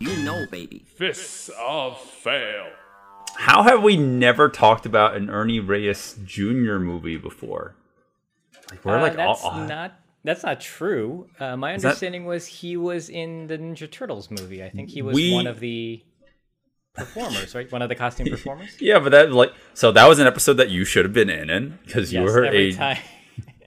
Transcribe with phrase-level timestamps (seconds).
[0.00, 0.84] You know, baby.
[0.96, 2.68] Fists of Fail.
[3.36, 6.78] How have we never talked about an Ernie Reyes Jr.
[6.78, 7.76] movie before?
[8.70, 9.92] Like we're Uh, like that's all, not
[10.24, 11.28] that's not true.
[11.38, 14.62] Uh, my that- understanding was he was in the Ninja Turtles movie.
[14.64, 16.02] I think he was We- one of the
[16.94, 17.70] performers, right?
[17.70, 18.76] One of the costume performers.
[18.80, 21.50] yeah, but that like so that was an episode that you should have been in,
[21.50, 22.98] in because you Yes, were every a time.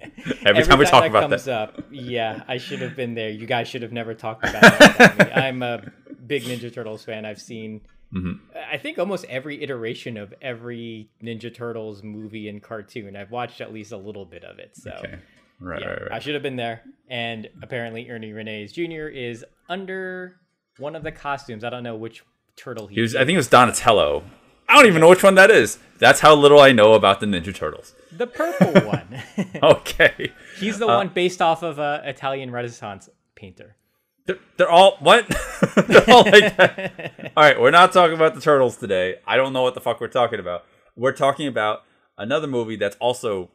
[0.45, 1.69] every, time we talk about comes that.
[1.69, 3.29] up, yeah, I should have been there.
[3.29, 5.31] You guys should have never talked about me.
[5.31, 5.91] I'm a
[6.25, 7.25] big Ninja Turtles fan.
[7.25, 7.81] I've seen,
[8.13, 8.45] Mm-hmm.
[8.71, 13.15] I think, almost every iteration of every Ninja Turtles movie and cartoon.
[13.15, 14.77] I've watched at least a little bit of it.
[14.77, 15.17] So, Okay,
[15.59, 16.83] right, yeah, right, I should have been there.
[17.09, 19.07] And apparently, Ernie Reyes Jr.
[19.07, 20.35] is under
[20.77, 21.63] one of the costumes.
[21.63, 22.23] I don't know which
[22.55, 24.23] turtle he, He was, I think it was Donatello.
[24.69, 25.79] I don't even know which one that is.
[26.03, 27.95] That's how little I know about the Ninja Turtles.
[28.11, 29.23] the purple one.
[29.63, 33.77] Okay, He's Uh, the one based off of a Italian Renaissance painter.
[34.25, 35.25] they're, they're all what?
[35.87, 37.31] they're all like that.
[37.37, 39.15] All right, we're not talking about the turtles today.
[39.25, 40.65] I don't know what the fuck we're talking about.
[40.97, 41.83] We're talking about
[42.17, 43.49] another movie that's also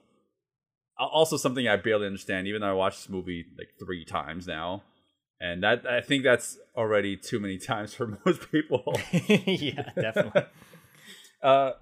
[0.98, 2.46] also something I barely understand.
[2.48, 4.82] Even though I watched this movie like three times now,
[5.38, 8.98] and that I think that's already too many times for most people.
[9.12, 10.42] yeah, definitely.
[11.42, 11.72] uh,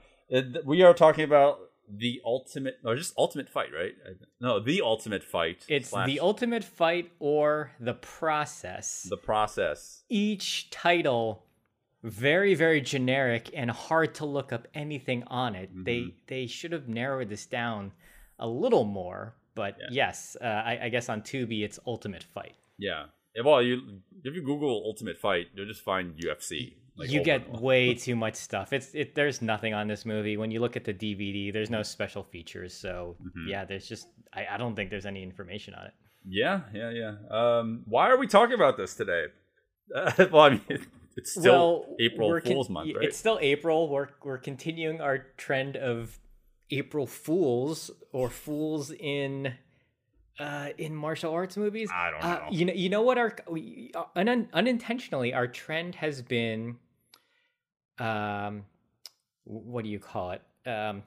[0.65, 3.93] we are talking about the ultimate, or just ultimate fight, right?
[4.41, 5.65] No, the ultimate fight.
[5.69, 9.07] It's slash the ultimate fight or the process.
[9.09, 10.03] the process.
[10.09, 11.45] Each title
[12.03, 15.71] very very generic and hard to look up anything on it.
[15.75, 16.09] They Mm-hmm.
[16.29, 17.93] they should have narrowed this down
[18.39, 19.87] a little more, but Yeah.
[19.91, 22.55] yes, uh, I, I guess on Tubi it's ultimate fight.
[22.79, 23.07] Yeah.
[23.35, 26.75] Yeah, Well, you if you Google Ultimate Fight, you'll just find UFC.
[26.97, 28.73] Like, you get way too much stuff.
[28.73, 29.15] It's it.
[29.15, 30.37] There's nothing on this movie.
[30.37, 32.73] When you look at the DVD, there's no special features.
[32.75, 33.49] So Mm-hmm.
[33.49, 35.93] yeah, there's just I, I don't think there's any information on it.
[36.29, 37.15] Yeah, yeah, yeah.
[37.31, 39.27] Um, why are we talking about this today?
[39.95, 40.63] Uh, well, I mean,
[41.17, 43.05] it's still well, April con- Fool's month, right?
[43.05, 43.89] It's still April.
[43.89, 46.19] We're we're continuing our trend of
[46.71, 49.55] April Fools or fools in
[50.39, 51.89] uh in martial arts movies.
[51.95, 52.47] I don't Uh, know.
[52.51, 56.77] you know you know what our we, uh, un- unintentionally our trend has been
[57.99, 58.65] um
[59.45, 60.43] what do you call it?
[60.67, 61.03] Um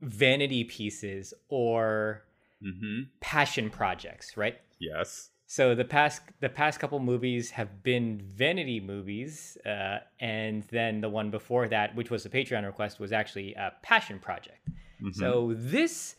[0.00, 2.24] vanity pieces or
[2.62, 3.02] mm-hmm.
[3.20, 4.58] passion projects, right?
[4.78, 5.30] Yes.
[5.46, 11.08] So the past the past couple movies have been vanity movies, uh, and then the
[11.08, 14.68] one before that, which was a Patreon request, was actually a passion project.
[15.12, 16.16] So this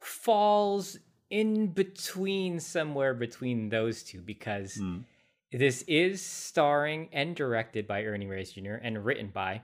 [0.00, 0.96] falls
[1.28, 4.80] in between somewhere between those two because
[5.52, 8.74] this is starring and directed by Ernie Reyes Jr.
[8.74, 9.62] and written by,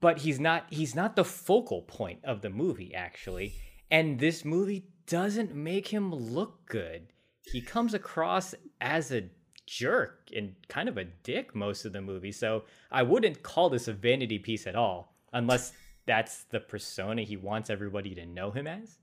[0.00, 3.54] but he's not he's not the focal point of the movie actually,
[3.90, 7.08] and this movie doesn't make him look good
[7.44, 9.28] he comes across as a
[9.66, 12.32] jerk and kind of a dick most of the movie.
[12.32, 15.72] So I wouldn't call this a vanity piece at all, unless
[16.06, 18.98] that's the persona he wants everybody to know him as.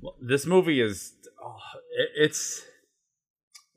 [0.00, 1.14] Well, this movie is.
[1.42, 1.56] Oh,
[1.98, 2.62] it, it's.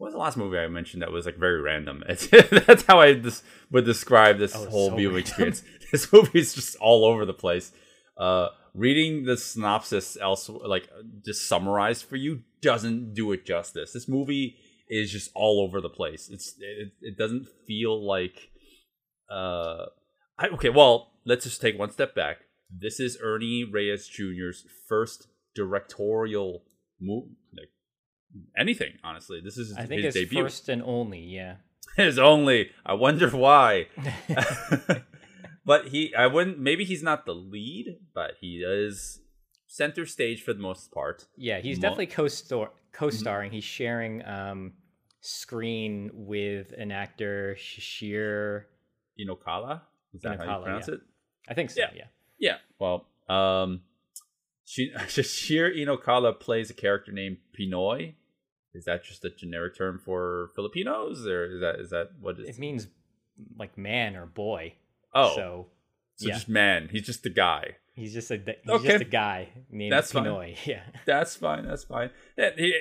[0.01, 2.03] What was the last movie I mentioned that was like very random?
[2.09, 2.25] It's,
[2.65, 3.21] that's how I
[3.69, 5.61] would describe this Oh, whole so viewing experience.
[5.91, 7.71] This movie is just all over the place.
[8.17, 10.89] Uh, reading the synopsis, else like
[11.23, 13.93] just summarized for you, doesn't do it justice.
[13.93, 14.55] This movie
[14.89, 16.29] is just all over the place.
[16.29, 18.49] It's it, it doesn't feel like.
[19.29, 19.85] Uh,
[20.39, 22.37] I, okay, well, let's just take one step back.
[22.75, 26.63] This is Ernie Reyes Jr.'s first directorial
[26.99, 27.25] move,
[27.55, 27.69] like
[28.57, 28.93] anything.
[29.03, 30.43] Honestly, this is I think his his debut.
[30.43, 31.55] first and only, yeah.
[31.97, 32.69] His only.
[32.85, 33.87] I wonder why.
[35.65, 36.57] but he, I wouldn't.
[36.57, 39.19] Maybe he's not the lead, but he is
[39.67, 41.25] center stage for the most part.
[41.35, 43.51] Yeah, he's Mo- definitely co-star co-starring.
[43.51, 44.73] He's sharing um
[45.21, 48.63] screen with an actor Shashir.
[49.19, 49.81] Inokala.
[50.13, 50.95] Is that how you pronounce yeah.
[50.95, 51.01] it?
[51.49, 51.89] I think so, Yeah.
[51.95, 52.05] yeah.
[52.39, 52.57] Yeah.
[52.79, 53.81] Well, um,
[54.65, 58.15] she, Shashir Inokala plays a character named Pinoy.
[58.73, 62.39] Is that just a generic term for Filipinos, or is that is that what?
[62.39, 62.87] It means
[63.57, 64.73] like man or boy.
[65.13, 65.67] oh, so,
[66.15, 66.33] So yeah.
[66.35, 66.89] just man.
[66.91, 67.75] He's just a guy.
[67.93, 68.87] He's just a he's Okay.
[68.87, 70.55] just a guy named That's fine.
[70.65, 70.83] Yeah.
[71.05, 71.65] That's fine.
[71.67, 72.09] That's fine.
[72.57, 72.73] He,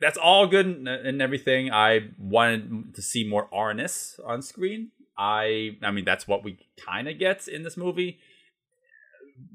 [0.00, 1.72] that's all good and, and everything.
[1.72, 4.90] I wanted to see more Arnis on screen.
[5.16, 8.18] I I mean that's what we kind of get in this movie.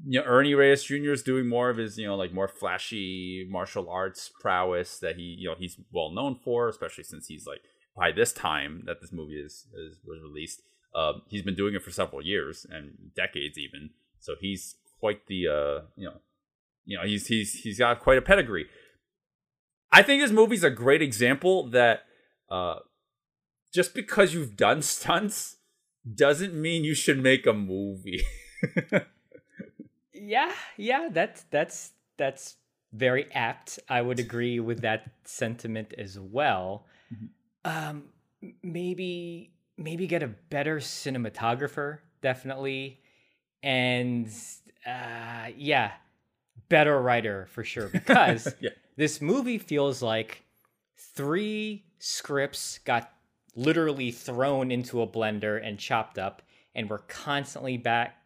[0.06, 1.12] You know, Ernie Reyes Jr.
[1.12, 5.36] is doing more of his, you know, like more flashy martial arts prowess that he,
[5.38, 7.60] you know, he's well known for, especially since he's like
[7.96, 10.62] by this time that this movie is, is was released,
[10.94, 13.90] uh, he's been doing it for several years and decades even.
[14.20, 16.20] So he's quite the, uh, you know,
[16.84, 18.66] you know, he's he's he's got quite a pedigree.
[19.90, 22.02] I think this movie's a great example that
[22.50, 22.80] uh,
[23.72, 25.56] just because you've done stunts
[26.12, 28.22] doesn't mean you should make a movie.
[30.14, 32.56] Yeah, yeah, that's that's that's
[32.92, 33.80] very apt.
[33.88, 36.86] I would agree with that sentiment as well.
[37.64, 38.04] Um,
[38.62, 43.00] maybe maybe get a better cinematographer, definitely,
[43.62, 44.30] and
[44.86, 45.92] uh, yeah,
[46.68, 47.88] better writer for sure.
[47.88, 48.70] Because Yeah.
[48.96, 50.44] this movie feels like
[50.96, 53.10] three scripts got
[53.56, 56.42] literally thrown into a blender and chopped up,
[56.74, 58.16] and we're constantly back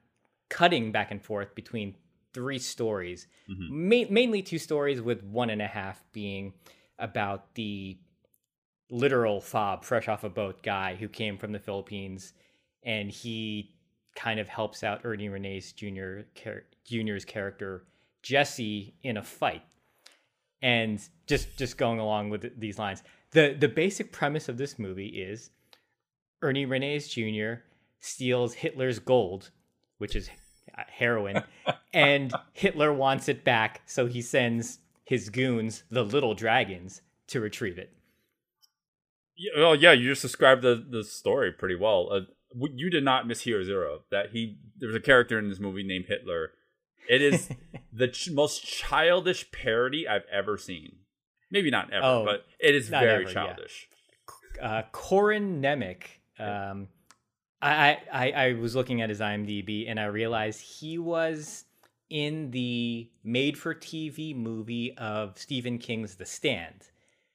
[0.48, 1.94] cutting back and forth between
[2.34, 3.88] three stories, mm-hmm.
[3.88, 6.52] Ma- mainly two stories, with one and a half being
[6.98, 7.98] about the
[8.90, 12.32] literal fob, fresh off a boat guy who came from the Philippines,
[12.82, 13.74] and he
[14.16, 17.84] kind of helps out Ernie Reyes junior char- junior's character
[18.22, 19.62] Jesse in a fight.
[20.60, 25.08] And just just going along with these lines, the the basic premise of this movie
[25.08, 25.50] is
[26.42, 27.62] Ernie Reyes Jr.
[28.00, 29.50] steals Hitler's gold,
[29.98, 30.30] which is
[30.76, 31.42] uh, heroin,
[31.92, 37.78] and Hitler wants it back, so he sends his goons, the little dragons, to retrieve
[37.78, 37.92] it.
[39.36, 42.08] Yeah, well, yeah, you just described the the story pretty well.
[42.12, 42.20] Uh,
[42.74, 44.00] you did not mishear zero.
[44.10, 46.50] That he there's a character in this movie named Hitler.
[47.08, 47.48] It is
[47.92, 50.96] the ch- most childish parody I've ever seen.
[51.50, 53.32] Maybe not ever, Oh, but it is very ever, yeah.
[53.32, 53.88] childish.
[54.60, 56.02] uh, Corin Nemec.
[56.38, 56.88] Um,
[57.60, 61.64] I, I I was looking at his IMDb and I realized he was
[62.08, 66.86] in the made-for-TV movie of Stephen King's The Stand,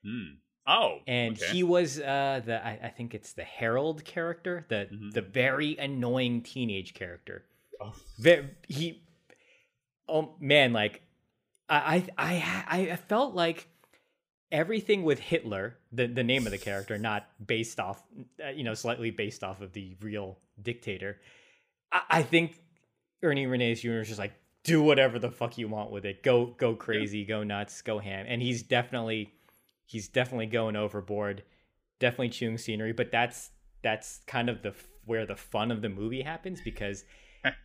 [0.03, 0.35] Hmm.
[0.65, 1.51] Oh, and okay.
[1.51, 6.41] he was uh, the I, I think it's the Harold character, the the very annoying
[6.41, 7.43] teenage character.
[7.81, 7.93] Oh.
[8.69, 9.03] He,
[10.07, 11.01] oh man, like
[11.69, 13.67] I I I I felt like
[14.53, 18.01] everything with Hitler, the the name of the character, not based off,
[18.45, 21.19] uh, you know, slightly based off of the real dictator.
[21.91, 22.61] I, I think
[23.21, 23.93] Ernie Reyes Jr.
[23.93, 24.33] is just like
[24.63, 26.23] do whatever the fuck you want with it.
[26.23, 29.33] Go go crazy, go nuts, go ham, and he's definitely
[29.85, 31.43] he's definitely going overboard,
[31.99, 32.93] definitely chewing scenery.
[32.93, 33.49] But that's
[33.81, 34.73] that's kind of the
[35.05, 37.03] where the fun of the movie happens because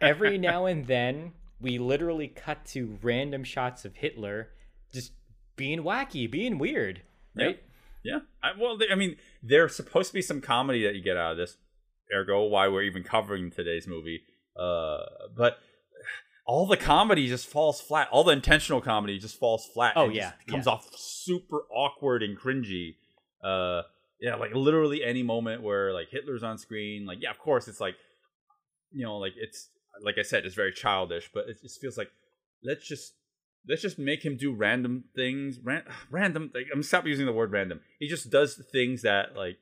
[0.00, 4.48] every now and then we literally cut to random shots of Hitler
[4.92, 5.12] just
[5.58, 7.02] being wacky, being weird,
[7.36, 7.62] right?
[8.02, 8.20] Yeah.
[8.42, 11.32] I, well, they, I mean, there's supposed to be some comedy that you get out
[11.32, 11.58] of this.
[12.14, 14.22] Ergo, why we're even covering today's movie.
[14.58, 15.00] Uh,
[15.36, 15.58] but
[16.46, 18.08] all the comedy just falls flat.
[18.10, 19.92] All the intentional comedy just falls flat.
[19.96, 20.72] Oh, yeah, comes yeah.
[20.72, 22.94] off super awkward and cringy.
[23.44, 23.82] Uh,
[24.20, 27.80] yeah, like literally any moment where like Hitler's on screen, like yeah, of course it's
[27.80, 27.94] like,
[28.90, 29.68] you know, like it's
[30.02, 32.10] like I said, it's very childish, but it just feels like
[32.64, 33.12] let's just
[33.68, 37.52] let's just make him do random things ran- random like, i'm stop using the word
[37.52, 39.58] random he just does things that like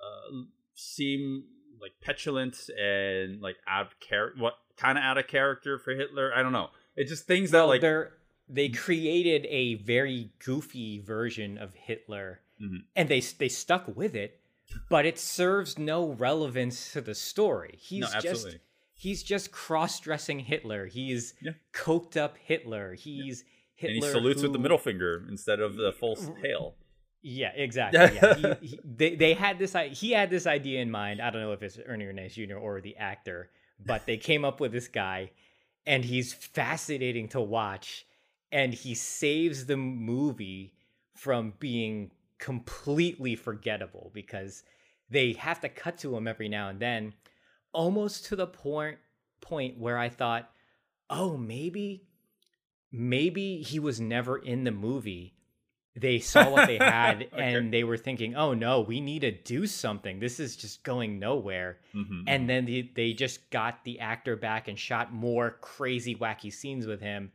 [0.00, 0.36] uh,
[0.74, 1.44] seem
[1.80, 6.32] like petulant and like out of character what kind of out of character for hitler
[6.34, 8.12] i don't know it's just things that like they're
[8.48, 12.84] they created a very goofy version of Hitler, Mhm.
[12.94, 14.40] and they they stuck with it,
[14.88, 17.76] but it serves no relevance to the story.
[17.80, 18.60] He's No, just absolutely.
[18.98, 20.86] He's just cross-dressing Hitler.
[20.86, 21.52] He's Yeah.
[21.72, 22.94] coked up Hitler.
[22.94, 23.48] He's and
[23.92, 23.94] Hitler.
[24.08, 26.74] he salutes with the middle finger instead of the full hail
[27.22, 28.00] Yeah, exactly.
[28.00, 28.54] Yeah.
[28.60, 31.20] he, he, they they had this he had this idea in mind.
[31.20, 32.56] I don't know if it's Ernie Reyes Jr.
[32.56, 33.50] or the actor,
[33.84, 35.30] but they came up with this guy,
[35.86, 38.06] and he's fascinating to watch,
[38.50, 40.72] and he saves the movie
[41.14, 44.62] from being completely forgettable because
[45.10, 47.12] they have to cut to him every now and then,
[47.76, 48.96] almost to the point
[49.40, 50.50] point where I thought,
[51.10, 52.02] oh, maybe
[52.90, 55.34] maybe he was never in the movie.
[55.98, 59.66] They saw what they had and they were thinking, oh no, we need to do
[59.66, 60.18] something.
[60.20, 61.78] This is just going nowhere.
[61.94, 62.24] Mhm.
[62.26, 66.86] And then they, they just got the actor back and shot more crazy, wacky scenes
[66.86, 67.32] with him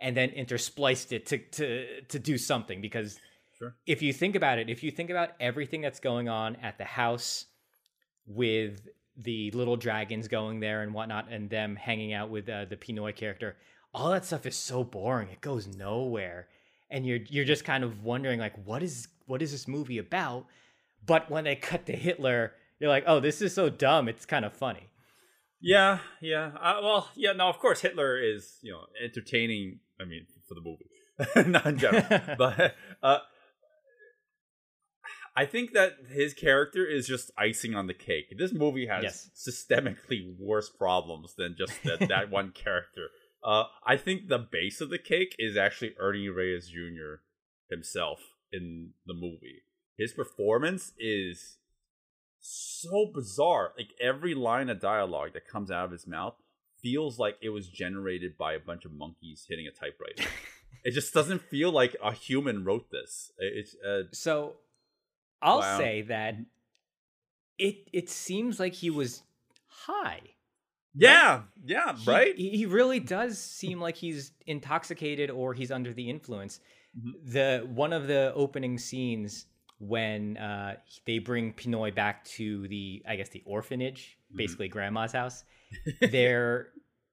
[0.00, 2.80] and then interspliced it to, to, to do something.
[2.80, 3.18] Because
[3.58, 3.74] Sure.
[3.86, 6.84] if you think about it, if you think about everything that's going on at the
[6.84, 7.46] house
[8.26, 12.76] with the little dragons going there and whatnot, and them hanging out with uh, the
[12.76, 13.56] Pinoy character,
[13.92, 15.28] all that stuff is so boring.
[15.28, 16.48] It goes nowhere,
[16.90, 20.46] and you're you're just kind of wondering like, what is what is this movie about?
[21.06, 24.08] But when they cut to Hitler, you're like, oh, this is so dumb.
[24.08, 24.88] It's kind of funny.
[25.60, 26.50] Yeah, yeah.
[26.60, 27.32] Uh, well, yeah.
[27.32, 29.80] No, of course Hitler is you know entertaining.
[30.00, 32.04] I mean, for the movie, not in general.
[32.36, 33.18] but uh,
[35.36, 38.26] I think that his character is just icing on the cake.
[38.38, 39.30] This movie has Yes.
[39.34, 43.08] systemically worse problems than just that, that one character.
[43.42, 47.16] Uh, I think the base of the cake is actually Ernie Reyes Jr.
[47.68, 48.20] himself
[48.52, 49.62] in the movie.
[49.98, 51.58] His performance is
[52.40, 53.72] so bizarre.
[53.76, 56.34] Like every line of dialogue that comes out of his mouth
[56.82, 60.24] feels like it was generated by a bunch of monkeys hitting a typewriter.
[60.84, 63.32] it just doesn't feel like a human wrote this.
[63.38, 64.54] It's uh, So
[65.44, 65.78] I'll Wow.
[65.78, 66.34] say that
[67.58, 69.22] it it seems like he was
[69.66, 70.20] high.
[70.96, 72.36] yeah, yeah, He- right.
[72.36, 76.60] He, he really does seem like he's intoxicated or he's under the influence.
[76.98, 77.30] Mm-hmm.
[77.32, 79.46] The one of the opening scenes
[79.78, 84.36] when uh, they bring Pinoy back to the, I guess, the orphanage, Mm-hmm.
[84.38, 85.44] basically grandma's house.
[86.00, 86.68] there,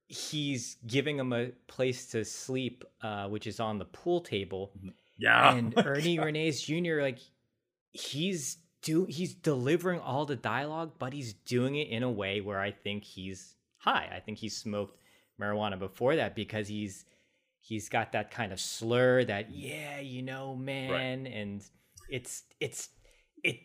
[0.07, 4.71] he's giving him a place to sleep, uh, which is on the pool table
[5.17, 7.01] yeah, and Ernie Reyes Jr.
[7.01, 7.19] like
[7.91, 12.59] he's do he's delivering all the dialogue, but he's doing it in a way where
[12.59, 14.11] I think he's high.
[14.15, 14.97] I think he's smoked
[15.39, 17.05] marijuana before that because he's
[17.59, 21.63] he's got that kind of slur that yeah, you know, man, and
[22.09, 22.89] it's it's
[23.43, 23.59] it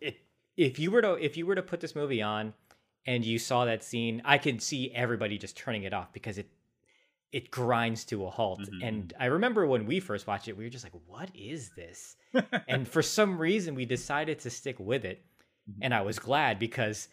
[0.00, 0.16] it
[0.56, 2.54] if you were to if you were to put this movie on
[3.06, 6.48] and you saw that scene, I could see everybody just turning it off because it
[7.34, 8.60] it grinds to a halt.
[8.60, 8.80] Mhm.
[8.88, 12.16] And I remember when we first watched it, we were just like, "What is this?"
[12.68, 15.24] and for some reason, we decided to stick with it,
[15.82, 17.08] and I was glad because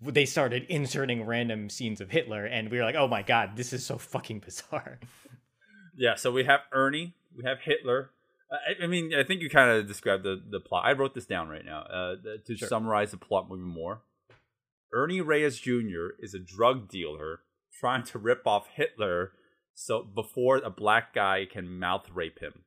[0.00, 3.72] they started inserting random scenes of Hitler, and we were like, "Oh my god, this
[3.72, 4.98] is so fucking bizarre."
[5.96, 6.14] yeah.
[6.16, 8.10] So we have Ernie, we have Hitler.
[8.52, 10.84] I, I mean, I think you kind of described the the plot.
[10.86, 12.16] I wrote this down right now uh,
[12.46, 12.68] to Sure.
[12.68, 14.02] summarize the plot even more.
[14.92, 16.10] Ernie Reyes Jr.
[16.20, 17.40] is a drug dealer
[17.80, 19.32] trying to rip off Hitler,
[19.74, 22.64] so before a black guy can mouth rape him.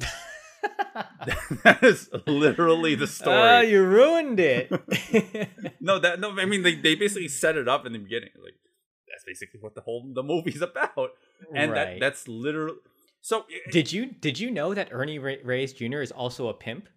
[1.64, 3.36] that is literally the story.
[3.36, 4.70] Oh, you ruined it.
[5.80, 6.38] no, that no.
[6.38, 8.30] I mean, they, they basically set it up in the beginning.
[8.42, 8.54] Like
[9.08, 11.10] that's basically what the whole the movie's about,
[11.54, 12.78] and that that's literally.
[13.20, 16.00] So did you did you know that Ernie Reyes Jr.
[16.00, 16.88] is also a pimp?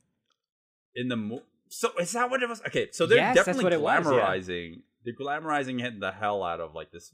[0.97, 2.61] in the mo- so is that what it was?
[2.67, 4.11] Okay, so they're Yes, definitely it was, yeah.
[4.11, 4.81] glamorizing.
[5.05, 7.13] They're glamorizing hitting the hell out of like this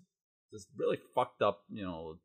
[0.52, 2.18] this really fucked up you know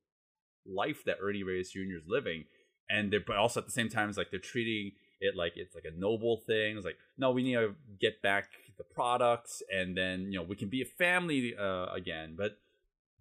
[0.68, 1.96] life that Ernie Reyes Jr.
[1.96, 2.44] is living,
[2.88, 5.75] and they're but also at the same time it's like they're treating it like it's
[5.75, 6.76] like a noble thing.
[6.76, 10.56] It's like no, we need to get back the products, and then you know we
[10.56, 12.34] can be a family uh, again.
[12.37, 12.58] But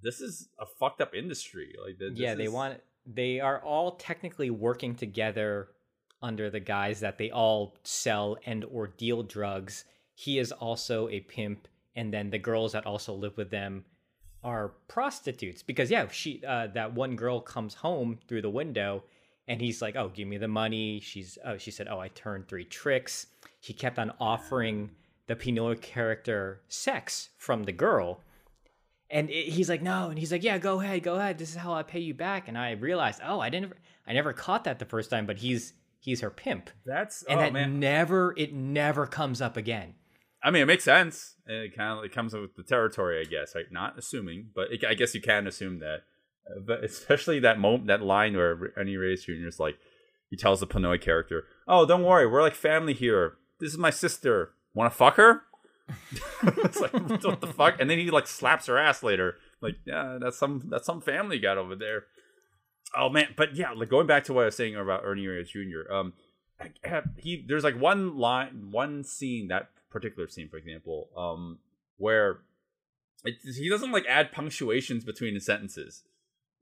[0.01, 1.75] this is a fucked up industry.
[1.83, 5.69] Like yeah, they is- want they are all technically working together
[6.21, 9.85] under the guise that they all sell and or deal drugs.
[10.15, 13.85] He is also a pimp and then the girls that also live with them
[14.47, 19.03] are prostitutes because yeah, she uh, that one girl comes home through the window
[19.47, 22.47] and he's like, "Oh, give me the money." She's oh, she said, "Oh, I turned
[22.47, 23.27] three tricks."
[23.59, 24.91] He kept on offering
[25.27, 28.21] the Pinoy character sex from the girl.
[29.09, 31.37] And it, he's like, no, and he's like, yeah, go ahead, go ahead.
[31.37, 32.47] This is how I pay you back.
[32.47, 33.73] And I realized, oh, I didn't,
[34.07, 37.43] I never caught that the first time, but he's he's her pimp, That's and oh,
[37.43, 37.79] that man.
[37.79, 39.95] never, it never comes up again.
[40.44, 41.36] I mean, it makes sense.
[41.48, 43.56] It kind of it comes with the territory, I guess.
[43.56, 46.03] Like not assuming, but it, I guess you can assume that.
[46.50, 49.48] Uh, but especially that moment, that line where Ernie Reyes Jr.
[49.48, 49.77] is like,
[50.29, 53.38] he tells the Pinoy character, "Oh, don't worry, we're like family here.
[53.60, 54.53] This is my sister.
[54.74, 55.44] Want to fuck her?"
[56.44, 57.79] it's like what the fuck?
[57.79, 59.36] And then he like slaps her ass later.
[59.62, 62.06] Like, yeah, that's some that's some family got over there.
[62.96, 65.50] Oh man, but yeah, like going back to what I was saying about Ernie Reyes
[65.50, 65.91] Jr.
[65.91, 66.13] Um,
[67.17, 71.60] he there's like one line, one scene that particular scene, for example, um,
[71.98, 72.39] where
[73.24, 76.03] it, he doesn't like add punctuations between the sentences.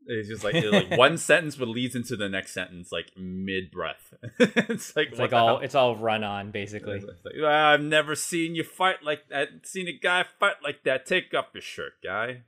[0.08, 3.72] It's just like it's like one sentence would leads into the next sentence like mid
[3.72, 4.14] breath.
[4.40, 5.60] it's like It's like all, hell?
[5.60, 7.00] it's all run on basically.
[7.00, 9.50] Like, "Ah, I've never seen you fight like that.
[9.64, 11.08] Seen a guy fight like that.
[11.08, 12.42] Take off your shirt, guy.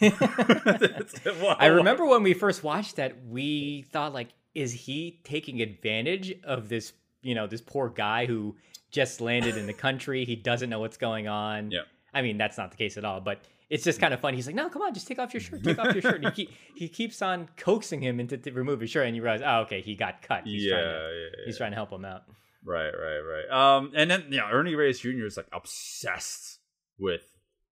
[0.00, 1.56] It's like, wow.
[1.58, 6.68] I remember when we first watched that, we thought like, is he taking advantage of
[6.68, 8.56] this, you know, this poor guy who
[8.90, 10.24] just landed in the country?
[10.24, 11.70] He doesn't know what's going on.
[11.70, 11.82] Yeah.
[12.12, 14.36] I mean, that's not the case at all, but it's just kind of funny.
[14.36, 15.62] He's like, no, come on, just take off your shirt.
[15.62, 16.16] Take off your shirt.
[16.16, 19.22] And he, keep, he keeps on coaxing him into to remove his shirt, and you
[19.22, 20.42] realize, oh, okay, he got cut.
[20.44, 21.44] He's yeah, trying to, yeah, yeah.
[21.46, 22.24] he's trying to help him out.
[22.64, 23.76] Right, right, right.
[23.76, 25.24] Um, and then yeah, Ernie Reyes Jr.
[25.24, 26.58] is like obsessed
[26.98, 27.22] with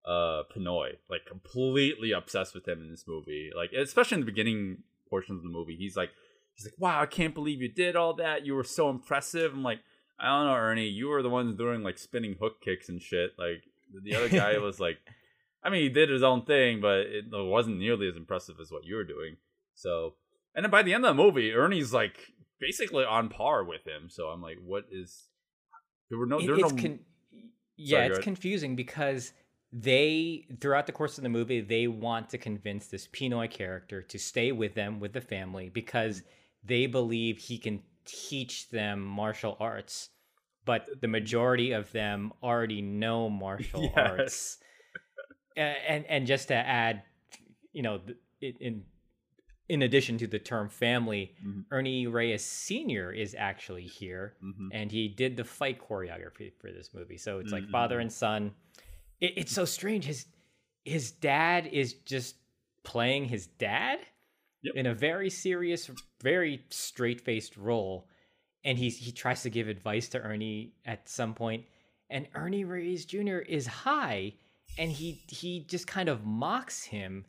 [0.07, 3.51] uh Pinoy, like completely obsessed with him in this movie.
[3.55, 4.79] Like especially in the beginning
[5.11, 6.11] portions of the movie, he's like,
[6.55, 8.47] he's like, wow, I can't believe you did all that.
[8.47, 9.53] You were so impressive.
[9.53, 9.81] I'm like,
[10.19, 10.89] I don't know, Ernie.
[10.89, 13.33] You were the ones doing like spinning hook kicks and shit.
[13.39, 13.63] Like
[14.03, 14.99] the other guy was like,
[15.63, 18.85] I mean, he did his own thing, but it wasn't nearly as impressive as what
[18.85, 19.37] you were doing.
[19.75, 20.15] So,
[20.55, 24.09] and then by the end of the movie, Ernie's like basically on par with him.
[24.09, 25.29] So I'm like, what is?
[26.09, 26.41] There were no.
[26.41, 26.83] There were it's no.
[26.83, 27.01] con-
[27.77, 29.33] yeah, Sorry, it's confusing because
[29.73, 34.19] they throughout the course of the movie they want to convince this Pinoy character to
[34.19, 36.23] stay with them with the family because
[36.65, 40.09] they believe he can teach them martial arts,
[40.65, 43.97] but the majority of them already know martial Yes.
[43.97, 44.59] arts.
[45.57, 47.03] And and just to add,
[47.73, 48.01] you know,
[48.41, 48.85] in-
[49.69, 51.65] in addition to the term family, Mhm.
[51.71, 53.13] Ernie Reyes Sr.
[53.13, 54.69] is actually here Mhm.
[54.73, 57.19] and he did the fight choreography for this movie.
[57.19, 57.71] So it's like Mhm.
[57.71, 58.55] father and son.
[59.21, 60.05] It, it's so strange.
[60.07, 60.27] His
[60.85, 62.37] his dad is just
[62.83, 63.99] playing his dad
[64.63, 64.75] Yep.
[64.75, 68.09] in a very serious, very straight faced role,
[68.65, 71.65] and he he tries to give advice to Ernie at some point,
[72.11, 73.39] and Ernie Reyes Jr.
[73.39, 74.35] is high,
[74.77, 77.25] and he he just kind of mocks him,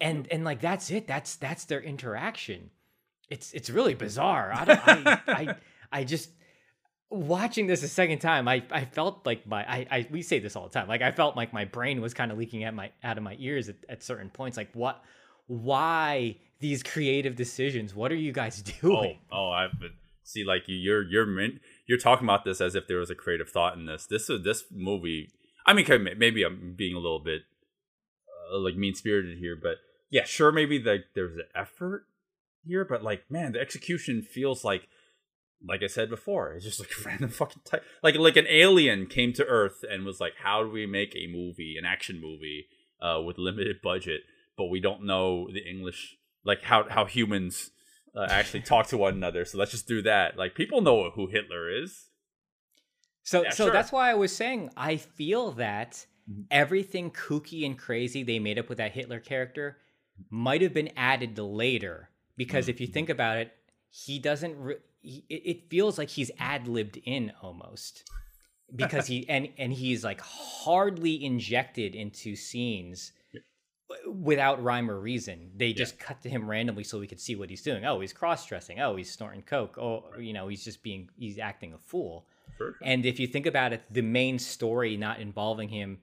[0.00, 1.08] and and like that's it.
[1.08, 2.70] That's that's their interaction.
[3.28, 4.52] It's it's really bizarre.
[4.54, 5.56] I don't, I, I
[5.90, 6.30] I just
[7.10, 8.46] watching this a second time.
[8.46, 10.88] I I felt like my I, I we say this all the time.
[10.88, 13.36] Like I felt like my brain was kind of leaking at my out of my
[13.38, 14.56] ears at, at certain points.
[14.56, 15.02] Like what
[15.46, 17.94] why these creative decisions?
[17.94, 19.18] What are you guys Oh, doing?
[19.32, 19.90] oh, I but
[20.22, 23.14] see, like you, you're you're min- you're talking about this as if there was a
[23.14, 24.06] creative thought in this.
[24.06, 25.30] This this movie.
[25.66, 25.86] I mean,
[26.16, 27.42] maybe I'm being a little bit
[28.52, 29.76] uh, like mean spirited here, but
[30.10, 32.06] yeah, sure, maybe like there's an effort
[32.64, 34.86] here, but like, man, the execution feels like,
[35.66, 39.32] like I said before, it's just like random fucking type, like like an alien came
[39.34, 42.66] to Earth and was like, how do we make a movie, an action movie,
[43.02, 44.20] uh, with limited budget,
[44.56, 47.70] but we don't know the English, like how how humans
[48.14, 49.44] uh, actually talk to one another.
[49.44, 50.36] So let's just do that.
[50.36, 52.10] Like people know who Hitler is.
[53.22, 53.72] So Yeah, so sure.
[53.72, 56.46] that's why I was saying I feel that Mhm.
[56.50, 59.78] everything kooky and crazy they made up with that Hitler character
[60.30, 62.92] might have been added later because if you Mhm.
[62.92, 63.52] think about it,
[63.90, 64.56] he doesn't.
[64.58, 68.10] Re- he, it feels like he's ad libbed in almost
[68.74, 73.12] because he and and he's like hardly injected into scenes
[74.06, 75.50] without rhyme or reason.
[75.56, 77.84] They just cut to him randomly so we could see what he's doing.
[77.84, 78.80] Oh, he's cross dressing.
[78.80, 79.78] Oh, he's snorting coke.
[79.78, 82.26] Oh, you know, he's just being he's acting a fool.
[82.58, 82.74] Sure.
[82.82, 85.98] And if you think about it, the main story not involving him,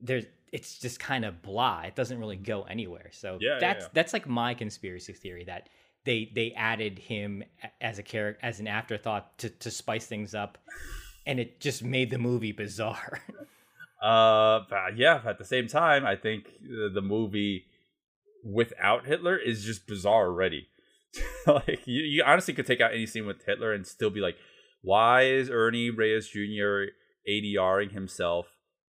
[0.00, 1.82] there's it's just kind of blah.
[1.82, 3.10] It doesn't really go anywhere.
[3.12, 3.90] So Yeah, yeah, that's yeah.
[3.92, 5.68] that's like my conspiracy theory that
[6.04, 7.42] they they added him
[7.80, 10.58] as a character as an afterthought to to spice things up,
[11.26, 13.20] and it just made the movie bizarre.
[14.02, 15.20] Uh, but yeah.
[15.24, 17.66] At the same time, I think uh, the movie
[18.44, 20.68] without Hitler is just bizarre already.
[21.46, 24.36] like you, you honestly could take out any scene with Hitler and still be like,
[24.82, 26.92] why is Ernie Reyes Jr.
[27.28, 28.46] ADRing himself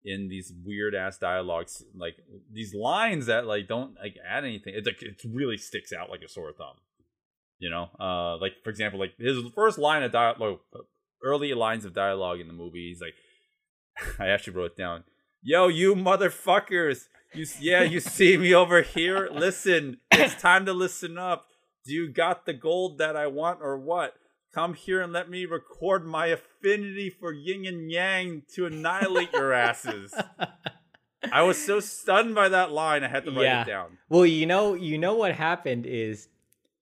[0.08, 2.16] in these weird ass dialogues, like
[2.52, 4.74] these lines that like don't like add anything.
[4.76, 6.78] It's like it really sticks out like a sore thumb.
[7.60, 10.60] You know, uh, like for example, like his first line of dialogue,
[11.24, 12.90] early lines of dialogue in the movie.
[12.90, 13.16] He's like,
[14.20, 15.04] I actually wrote it down.
[15.42, 17.08] Yo, you motherfuckers!
[17.34, 19.30] You yeah, you see me over here?
[19.34, 21.46] Listen, it's time to listen up.
[21.86, 24.14] Do you got the gold that I want or what?
[24.54, 29.54] Come here and let me record my affinity for yin and yang to annihilate your
[29.54, 30.14] asses.
[31.32, 33.62] I was so stunned by that line, I had to write Yeah.
[33.62, 33.98] it down.
[34.10, 36.30] Well, you know, you know what happened is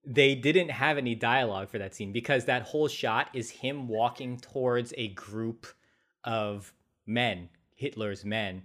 [0.06, 4.38] they didn't have any dialogue for that scene because that whole shot is him walking
[4.38, 5.66] towards a group
[6.24, 6.72] of
[7.06, 8.64] men, Hitler's men,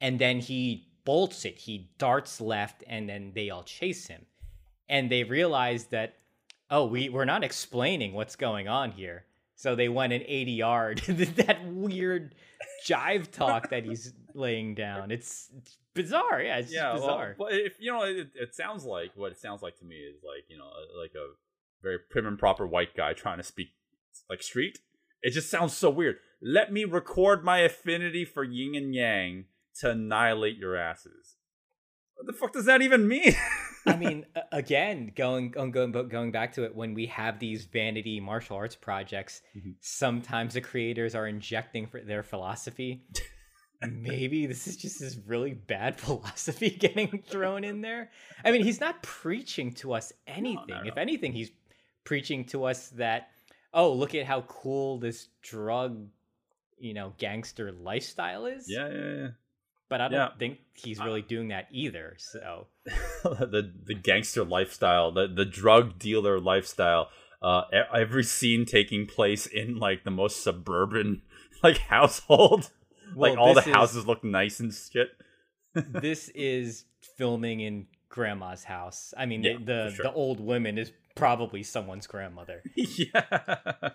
[0.00, 1.58] and then he bolts it.
[1.58, 4.26] He darts left, and then they all chase him,
[4.88, 6.16] and they realize that
[6.70, 9.24] oh, we we're not explaining what's going on here.
[9.56, 12.34] So they went an 80 yard that weird
[12.86, 15.10] jive talk that he's laying down.
[15.10, 15.50] It's,
[15.94, 16.40] bizarre.
[16.40, 17.36] Yeah, it's yeah, just well, bizarre.
[17.38, 20.22] but if you know, it, it sounds like what it sounds like to me is
[20.24, 21.34] like you know, uh, like a
[21.82, 23.68] very prim and proper white guy trying to speak
[24.28, 24.78] like street.
[25.22, 26.16] It just sounds so weird.
[26.42, 29.44] Let me record my affinity for yin and yang
[29.80, 31.36] to annihilate your asses.
[32.14, 33.34] What the fuck does that even mean?
[33.86, 38.20] I mean, again, going going going going back to it, when we have these vanity
[38.20, 39.76] martial arts projects, Mhm.
[39.80, 43.04] sometimes the creators are injecting for their philosophy.
[43.82, 48.10] Maybe this is just this really bad philosophy getting thrown in there.
[48.44, 50.84] I mean, he's not preaching to us anything.
[50.84, 51.50] If anything, he's
[52.04, 53.30] preaching to us that,
[53.72, 56.06] oh, look at how cool this drug,
[56.80, 58.64] you know, gangster lifestyle is.
[58.68, 59.28] yeah, yeah, yeah.
[59.88, 60.28] But I don't yeah.
[60.38, 62.14] think he's really doing that either.
[62.18, 62.68] So.
[63.24, 67.08] the the gangster lifestyle, the the drug dealer lifestyle.
[67.42, 67.62] uh,
[67.94, 71.22] every scene taking place in like the most suburban
[71.62, 72.70] like household.
[73.16, 75.08] like all the is- houses look nice and shit.
[75.74, 76.84] this is
[77.16, 79.12] filming in grandma's house.
[79.16, 80.02] I mean, Yeah, the the, sure.
[80.04, 82.62] the old woman is probably someone's grandmother.
[82.76, 83.90] yeah.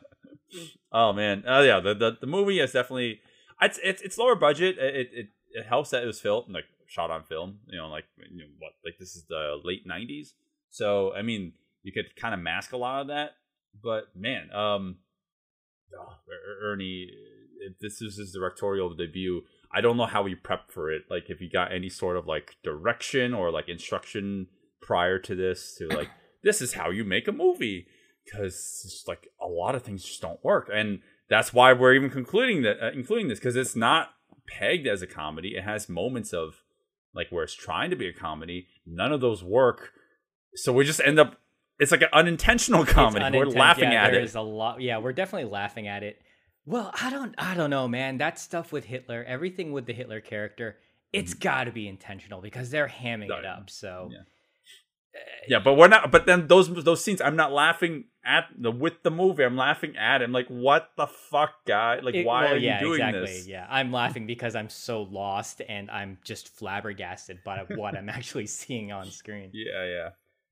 [0.91, 1.43] Oh man.
[1.47, 1.79] Oh yeah.
[1.79, 3.21] The, the the movie is definitely
[3.61, 4.77] it's it's it's lower budget.
[4.77, 7.59] It it it helps that it was filmed like shot on film.
[7.67, 10.29] You know, like you know, what like this is the late '90s.
[10.69, 11.53] So I mean,
[11.83, 13.31] you could kind of mask a lot of that.
[13.81, 14.97] But man, um,
[15.97, 17.09] oh, Er- Ernie,
[17.59, 19.41] if this is his directorial debut.
[19.71, 21.03] I don't know how he prepped for it.
[21.09, 24.47] Like if he got any sort of like direction or like instruction
[24.81, 26.09] prior to this to like
[26.43, 27.87] this is how you make a movie
[28.25, 32.09] because just like a lot of things just don't work and that's why we're even
[32.09, 34.09] concluding that uh, including this because it's not
[34.47, 36.63] pegged as a comedy it has moments of
[37.13, 39.91] like where it's trying to be a comedy none of those work
[40.55, 41.37] so we just end up
[41.79, 44.81] it's like an unintentional comedy It's we're laughing yeah, at it There's a lot.
[44.81, 46.21] Yeah, we're definitely laughing at it.
[46.65, 48.17] Well, I don't, I don't know, man.
[48.17, 50.77] That stuff with Hitler, everything with the Hitler character,
[51.13, 53.69] it's got to be intentional because they're hamming it up.
[53.69, 54.19] So Yeah.
[55.47, 59.01] Yeah but we're not but then those those scenes i'm not laughing at the with
[59.03, 60.31] the movie i'm laughing at him.
[60.31, 63.21] like what the fuck guy like It- why well, are yeah, you doing exactly.
[63.21, 68.09] this Yeah, I'm laughing because I'm so lost and I'm just flabbergasted by what I'm
[68.09, 69.51] actually seeing on screen.
[69.53, 70.09] Yeah, yeah.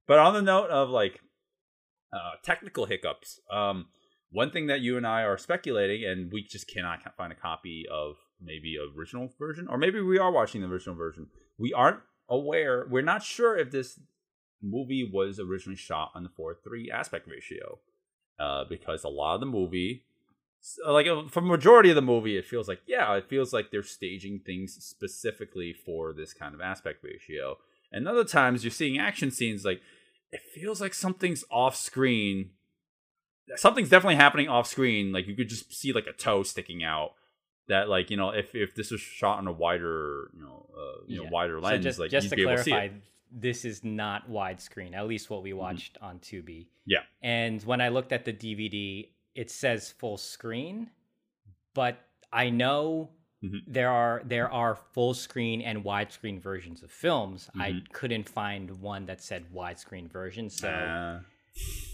[0.08, 1.20] But on the note of like
[2.14, 3.88] uh, technical hiccups, um,
[4.32, 7.86] one thing that you and I are speculating, and we just cannot find a copy
[7.92, 11.28] of maybe original version, or maybe we are watching the original version.
[11.58, 12.00] We aren't
[12.30, 12.86] aware.
[12.90, 14.00] We're not sure if this
[14.64, 17.80] movie was originally shot on the four three aspect ratio,
[18.40, 20.06] uh, because a lot of the movie.
[20.88, 23.84] Like uh, for majority of the movie, it feels like yeah, it feels like they're
[23.84, 27.58] staging things specifically for this kind of aspect ratio.
[27.92, 29.82] And other times you're seeing action scenes like
[30.32, 32.52] it feels like something's off screen.
[33.58, 35.12] Something's definitely happening off screen.
[35.12, 37.12] Like you could just see like a toe sticking out.
[37.68, 41.04] That like you know if if this was shot on a wider you know uh,
[41.08, 41.30] you know Yeah.
[41.30, 43.02] wider So lens just, like just you'd to be able to see clarify, it.
[43.36, 44.94] This is not widescreen.
[44.96, 46.68] At least what we watched on Tubi.
[46.86, 47.00] Yeah.
[47.22, 50.90] And when I looked at the DVD, it says full screen,
[51.74, 51.98] but
[52.32, 53.10] I know
[53.44, 53.60] Mhm.
[53.68, 57.50] there are there are full screen and widescreen versions of films.
[57.60, 57.92] I Mm-hmm.
[57.92, 61.20] couldn't find one that said widescreen version, so Uh,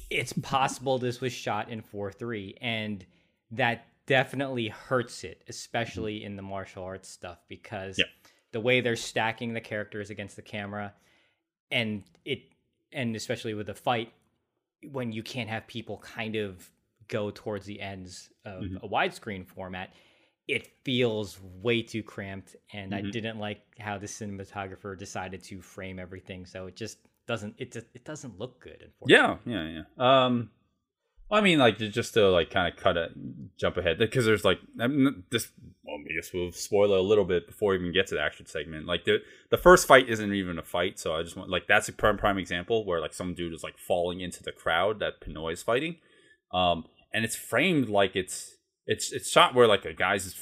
[0.10, 3.06] it's possible this was shot in 4.3 and
[3.52, 8.06] that definitely hurts it especially in the martial arts stuff because Yeah.
[8.52, 10.94] the way they're stacking the characters against the camera
[11.72, 12.40] and it
[12.92, 14.12] and especially with a fight
[14.92, 16.70] when you can't have people kind of
[17.08, 18.82] go towards the ends of Mhm.
[18.84, 19.94] a widescreen format
[20.48, 23.12] it feels way too cramped and i Mhm.
[23.12, 27.86] didn't like how the cinematographer decided to frame everything so it just doesn't it just
[27.94, 29.40] it doesn't look good unfortunately.
[29.46, 30.26] yeah, yeah, yeah.
[30.26, 30.50] Um,
[31.32, 33.12] I mean, like just to like kind of cut it,
[33.58, 34.60] jump ahead because there's like
[35.30, 35.50] this.
[35.84, 38.22] Well, I guess we'll spoil it a little bit before we even get to the
[38.22, 38.88] action segment.
[38.88, 41.88] Like the the first fight isn't even a fight, so I just want like that's
[41.88, 45.22] a prime prime example where like some dude is like falling into the crowd that
[45.22, 45.98] Pinoy is fighting,
[46.52, 48.56] um, and it's framed like it's
[48.88, 50.34] it's it's shot where like a guy's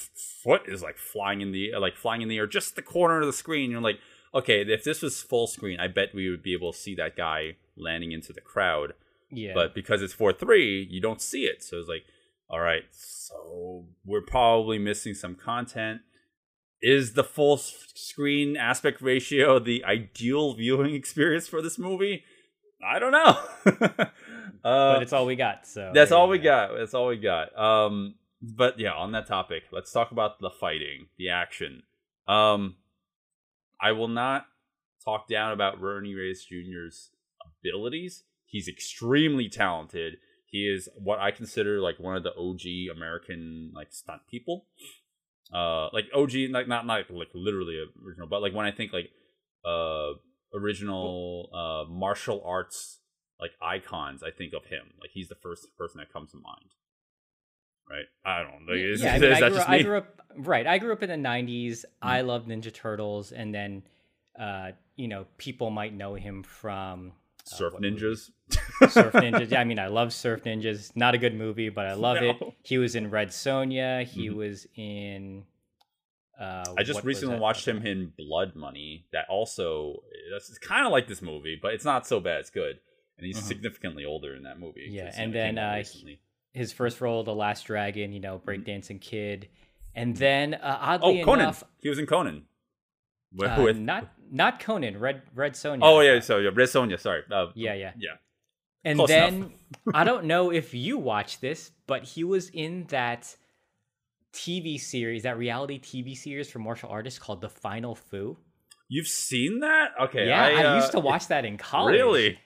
[0.42, 3.26] foot is like flying in the like flying in the air, just the corner of
[3.26, 3.72] the screen.
[3.72, 4.00] You're like,
[4.34, 7.18] okay, if this was full screen, I bet we would be able to see that
[7.18, 8.94] guy landing into the crowd.
[9.32, 11.64] Yeah But because it's four three, you don't see it.
[11.64, 12.04] So it's like,
[12.50, 16.02] all right, so we're probably missing some content.
[16.82, 22.24] Is the full screen aspect ratio the ideal viewing experience for this movie?
[22.86, 23.40] I don't know.
[23.66, 26.78] uh, but it's all we got so that's all we got.
[26.78, 27.58] That's all we got.
[27.58, 31.84] Um, but yeah, on that topic, let's talk about the fighting, the action.
[32.28, 32.76] Um,
[33.82, 34.46] I will not
[35.04, 37.10] talk down about Ernie Reyes Jr.'s
[37.64, 38.24] abilities.
[38.48, 40.16] He's extremely talented.
[40.46, 44.66] He is what I consider like one of the OG American like stunt people.
[45.54, 49.10] Uh, like OG, like not not like literally original, but like when I think like
[49.66, 50.14] uh
[50.54, 53.00] original uh martial arts
[53.40, 54.94] like icons, I think of him.
[55.00, 56.72] Like he's the first person that comes to mind.
[57.90, 58.06] Right?
[58.26, 58.74] I don't know.
[58.74, 60.68] Is, yeah, I, mean, I, that grew, just I grew up right.
[60.68, 61.86] I grew up in the '90s.
[62.02, 63.84] I loved Ninja Turtles, and then,
[64.40, 67.14] uh, you know, people might know him from
[67.50, 67.96] Surf what movie?
[67.96, 68.32] ninjas.
[68.90, 69.50] Surf Ninjas.
[69.52, 70.96] Yeah, I mean, I love Surf Ninjas.
[70.96, 72.36] Not a good movie, but I love it.
[72.64, 74.04] He was in Red Sonja.
[74.06, 74.36] He Mhm.
[74.36, 75.46] was in.
[76.40, 79.06] Uh, I just recently watched him in Blood Money.
[79.12, 82.42] That also that's kind of like this movie, but it's not so bad.
[82.42, 82.80] It's good,
[83.18, 83.44] and he's Mhm.
[83.48, 84.88] significantly older in that movie.
[84.90, 85.84] Yeah, and then, uh.
[86.54, 88.14] His first role, The Last Dragon.
[88.14, 88.24] You Mm-hmm.
[88.24, 89.48] know, breakdancing kid,
[89.96, 92.46] and then uh, oddly oh Conan, enough, he was in Conan.
[93.34, 95.00] With, uh, with- not not Conan.
[95.00, 95.80] Red Red Sonja.
[95.84, 97.00] oh yeah, so yeah, Red Sonja.
[97.00, 97.24] Sorry.
[97.32, 97.94] Uh, Yeah, yeah.
[97.98, 98.12] yeah.
[98.84, 99.54] And Close then.
[99.94, 103.36] I don't know if you watched this, but he was in that
[104.34, 108.38] TV series, that reality TV series for martial artists called The Final Fu.
[108.90, 109.92] You've seen that?
[110.02, 110.28] Okay.
[110.28, 111.94] yeah, I, uh, used to watch that in college.
[111.94, 112.40] Really?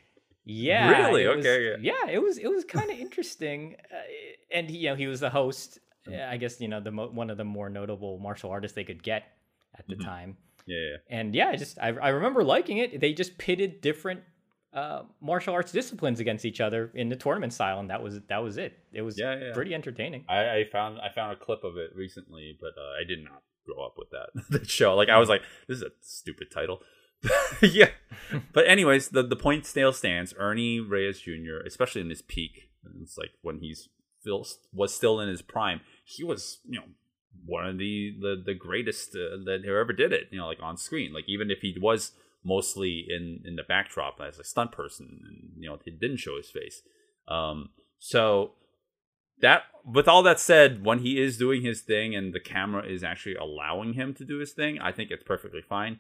[0.46, 0.90] Yeah.
[0.90, 1.24] Really?
[1.24, 3.98] it was- Okay, yeah, it was it was kind of interesting, uh,
[4.52, 5.78] and he, you know he was the host.
[6.12, 8.84] Uh, I guess you know the mo- one of the more notable martial artists they
[8.84, 9.24] could get
[9.78, 10.04] at the Mhm.
[10.06, 10.38] time.
[10.66, 10.78] Yeah.
[10.78, 10.98] yeah.
[11.20, 13.00] And yeah, I just I, I remember liking it.
[13.00, 14.22] They just pitted different
[14.74, 18.44] uh, martial arts disciplines against each other in the tournament style, and that was that
[18.44, 18.78] was it.
[18.94, 19.54] It was Yeah, yeah.
[19.54, 20.26] pretty entertaining.
[20.30, 23.44] I, I found I found a clip of it recently, but uh, I did not
[23.66, 24.96] grow up with that that show.
[24.96, 26.80] Like I was like, this is a stupid title.
[27.62, 27.90] yeah.
[28.54, 30.34] but anyways, the the point still stands.
[30.38, 32.70] Ernie Reyes Jr., especially in his peak,
[33.02, 33.90] it's like when he's
[34.22, 35.82] still was still in his prime.
[36.06, 36.86] He was you know
[37.46, 40.28] one of the the, the greatest uh, that who ever did it.
[40.32, 41.14] You know, like on screen.
[41.14, 42.12] Like even if he was
[42.44, 46.38] mostly in in the backdrop as a stunt person, and you know he didn't show
[46.38, 46.82] his face.
[47.28, 48.54] Um, so
[49.42, 53.04] that with all that said when he is doing his thing and the camera is
[53.04, 56.00] actually allowing him to do his thing i think it's perfectly fine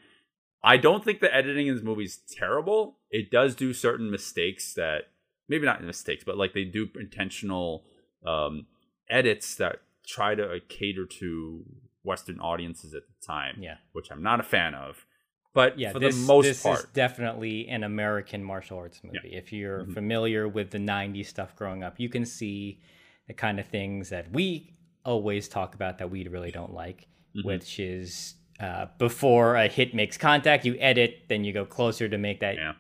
[0.64, 4.74] i don't think the editing in this movie is terrible it does do certain mistakes
[4.74, 5.06] that
[5.50, 7.84] maybe not mistakes but like they do intentional
[8.26, 8.66] um
[9.10, 11.64] edits that try to uh, cater to
[12.04, 13.76] western audiences at the time Yeah.
[13.94, 15.06] which i'm not a fan of
[15.54, 19.36] but Yeah, for this, the most this part is definitely an American martial arts movie.
[19.36, 19.94] If you're Mm-hmm.
[19.94, 22.80] familiar with the '90s stuff growing up, you can see
[23.28, 24.72] the kind of things that we
[25.04, 27.46] always talk about that we really don't like, Mm-hmm.
[27.50, 32.18] which is uh, before a hit makes contact, you edit, then you go closer to
[32.18, 32.74] make that yeah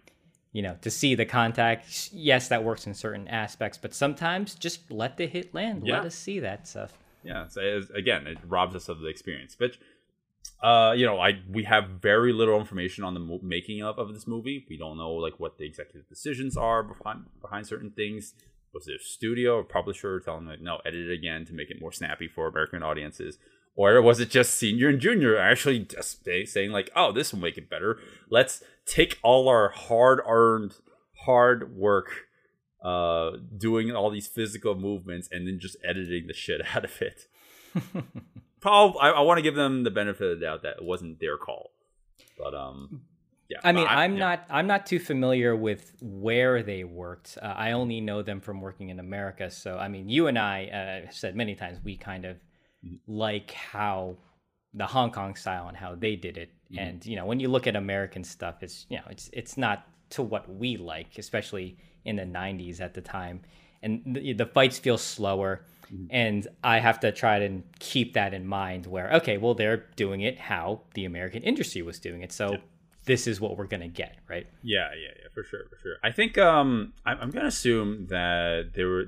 [0.53, 2.10] you know, to see the contact.
[2.13, 5.84] Yes, that works in certain aspects, but sometimes just let the hit land.
[5.86, 5.95] Yeah.
[5.97, 6.93] Let us see that stuff.
[7.23, 9.77] Yeah so again it robs us of the experience but
[10.63, 14.13] uh you know i we have very little information on the mo- making of, of
[14.13, 14.65] this movie.
[14.69, 18.34] We don't know like what the executive decisions are behind behind certain things.
[18.73, 21.81] Was it a studio or publisher telling like no edit it again to make it
[21.81, 23.38] more snappy for american audiences?
[23.75, 27.57] Or was it just senior and junior actually just saying like oh this will make
[27.57, 27.99] it better.
[28.29, 30.75] Let's take all our hard earned
[31.25, 32.27] hard work
[32.81, 37.27] uh doing all these physical movements and then just editing the shit out of it
[38.61, 41.19] Paul, I, I want to give them the benefit of the doubt that it wasn't
[41.19, 41.71] their call,
[42.37, 43.01] but um,
[43.49, 43.57] yeah.
[43.63, 44.19] I mean, but I'm yeah.
[44.19, 47.39] not I'm not too familiar with where they worked.
[47.41, 49.49] Uh, I only know them from working in America.
[49.49, 50.65] So I mean, you and I
[51.07, 52.37] uh, said many times we kind of
[52.85, 52.95] Mm-hmm.
[53.13, 54.17] like how
[54.73, 56.49] the Hong Kong style and how they did it.
[56.71, 56.79] Mm-hmm.
[56.79, 59.85] And you know, when you look at American stuff, it's you know, it's it's not
[60.12, 63.41] to what we like, especially in the '90s at the time.
[63.84, 65.65] And the, the fights feel slower.
[65.91, 66.06] Mm-hmm.
[66.10, 70.21] And I have to try to keep that in mind where, okay, well, they're doing
[70.21, 72.32] it how the American industry was doing it.
[72.32, 72.58] So
[73.06, 74.47] this is what we're going to get, right?
[74.63, 75.95] Yeah, yeah, yeah, for sure, for sure.
[76.04, 79.06] I think um, I'm, I'm gonna assume that there were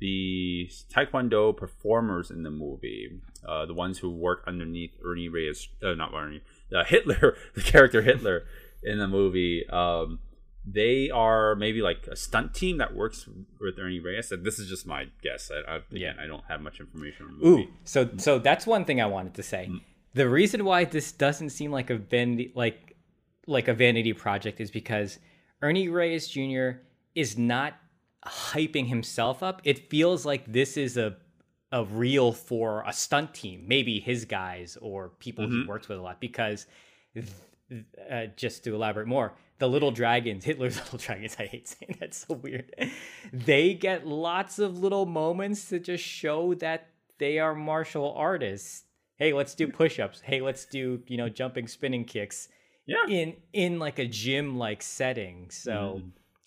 [0.00, 5.92] the Taekwondo performers in the movie, uh, the ones who work underneath Ernie Reyes, uh,
[5.92, 6.40] not Ernie,
[6.74, 8.46] uh, Hitler, the character Hitler
[8.82, 9.68] in the movie.
[9.68, 10.20] Um,
[10.66, 13.28] they are maybe like a stunt team that works
[13.60, 14.32] with Ernie Reyes.
[14.42, 15.50] This is just my guess.
[15.50, 17.62] I, I, again, I don't have much information on the movie.
[17.62, 19.70] Ooh, so so that's one thing I wanted to say.
[20.14, 22.96] The reason why this doesn't seem like a vanity like
[23.46, 25.18] like a vanity project is because
[25.62, 26.70] Ernie Reyes Jr.
[27.14, 27.74] is not
[28.26, 29.62] hyping himself up.
[29.64, 31.16] It feels like this is a
[31.72, 36.02] a reel for a stunt team, maybe his guys or people he works with a
[36.02, 36.20] lot.
[36.20, 36.66] Because
[38.10, 42.14] uh, just to elaborate more, the little dragons, Hitler's little dragons, I hate saying that,
[42.14, 42.72] so weird.
[43.32, 46.88] They get lots of little moments to just show that
[47.18, 48.84] they are martial artists.
[49.16, 50.20] Hey, let's do push-ups.
[50.20, 52.48] Hey, let's do, you know, jumping spinning kicks
[52.86, 53.06] Yeah.
[53.08, 55.48] in in like a gym like setting.
[55.50, 56.02] So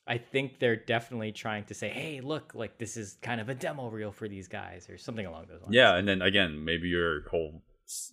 [0.08, 3.56] I think they're definitely trying to say, "Hey, look, like this is kind of a
[3.56, 6.88] demo reel for these guys or something along those lines." Yeah, and then again, maybe
[6.90, 7.64] your whole,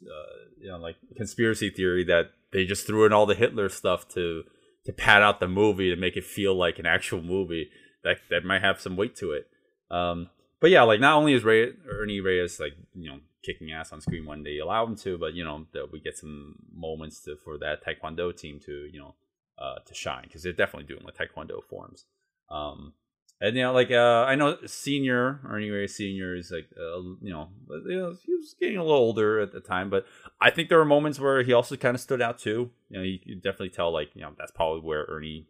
[0.06, 0.10] uh,
[0.58, 4.44] you know, like conspiracy theory that they just threw in all the Hitler stuff to
[4.86, 7.68] to pad out the movie to make it feel like an actual movie.
[8.04, 9.48] That that might have some weight to it.
[9.90, 13.92] Um, but yeah, like not only is Ray, Ernie Reyes like you know kicking ass
[13.92, 17.20] on screen when they allow him to, but you know that we get some moments
[17.22, 19.14] to for that Taekwondo team to you know
[19.58, 22.04] uh, to shine because they're definitely doing like Taekwondo forms.
[22.50, 22.94] Um,
[23.40, 27.32] and you know, like uh, I know senior Ernie Reyes Senior is like uh, you
[27.32, 30.06] know, you know he was getting a little older at the time, but
[30.40, 32.70] I think there were moments where he also kind of stood out too.
[32.88, 35.48] You know, you could definitely tell like you know that's probably where Ernie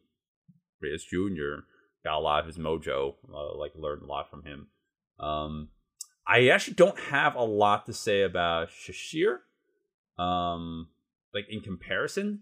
[0.81, 1.65] Reyes Jr.
[2.05, 3.15] got a lot of his mojo.
[3.33, 4.67] Uh, like learned a lot from him.
[5.21, 5.69] Um,
[6.27, 9.39] I actually don't have a lot to say about Shashir.
[10.19, 10.89] Um,
[11.33, 12.41] like in comparison,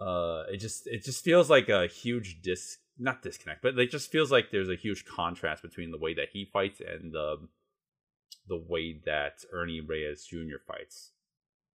[0.00, 4.10] uh, it just it just feels like a huge dis not disconnect, but it just
[4.10, 7.48] feels like there's a huge contrast between the way that he fights and the
[8.48, 10.58] the way that Ernie Reyes Jr.
[10.66, 11.10] fights.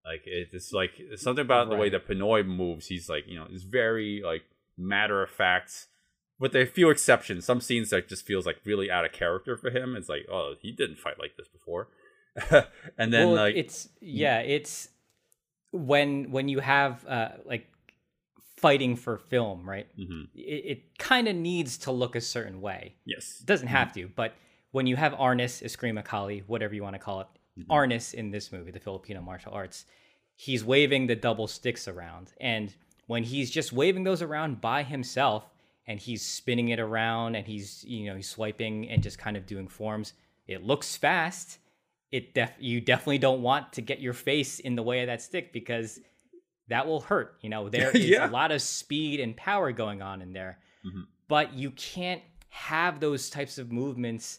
[0.04, 2.86] Like it's like something about the way that Pinoy moves.
[2.86, 4.42] He's like you know, it's very like
[4.76, 5.86] matter of fact.
[6.40, 9.70] With a few exceptions, some scenes that just feels like really out of character for
[9.70, 9.94] him.
[9.94, 11.86] It's like, oh, he didn't fight like this before.
[12.98, 14.88] and then well, like it's yeah, it's
[15.70, 17.68] when when you have uh, like
[18.62, 19.86] fighting for film, right?
[19.98, 20.28] Mhm.
[20.34, 22.94] It, it kind of needs to look a certain way.
[23.04, 24.34] yes, It doesn't have to, but
[24.70, 27.26] when you have Arnis Eskrima Kali, whatever you want to call it,
[27.68, 29.84] Arnis in this movie, the Filipino martial arts,
[30.36, 32.32] he's waving the double sticks around.
[32.40, 32.74] And
[33.06, 35.44] when he's just waving those around by himself
[35.86, 39.44] and he's spinning it around and he's, you know, he's swiping and just kind of
[39.44, 40.14] doing forms,
[40.46, 41.58] it looks fast.
[42.10, 45.20] It def you definitely don't want to get your face in the way of that
[45.20, 46.00] stick because
[46.72, 47.36] that will hurt.
[47.42, 48.28] You know, there is Yeah.
[48.28, 50.58] a lot of speed and power going on in there.
[50.84, 51.06] Mhm.
[51.28, 54.38] But you can't have those types of movements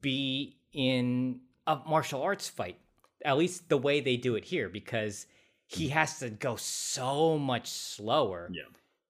[0.00, 2.78] be in a martial arts fight.
[3.24, 5.26] At least the way they do it here, because
[5.66, 8.48] he has to go so much slower.
[8.52, 8.62] Yeah,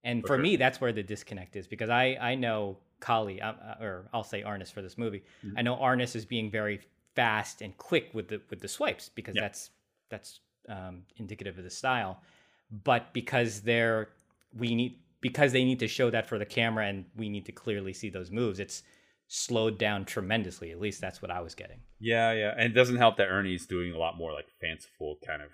[0.04, 0.42] And for for, sure.
[0.42, 4.24] me, that's where the disconnect is because I I know Kali, uh, uh, or I'll
[4.24, 5.22] say Arnis for this movie.
[5.44, 5.58] Mm-hmm.
[5.58, 6.80] I know Arnis is being very
[7.14, 9.42] fast and quick with the with the swipes because Yeah.
[9.42, 9.70] that's
[10.08, 12.22] that's um, indicative of the style.
[12.70, 14.08] But because they're
[14.56, 17.52] we need because they need to show that for the camera and we need to
[17.52, 18.82] clearly see those moves, it's
[19.28, 20.70] slowed down tremendously.
[20.70, 21.80] At least that's what I was getting.
[21.98, 25.42] Yeah, yeah, and it doesn't help that Ernie's doing a lot more like fanciful kind
[25.42, 25.50] of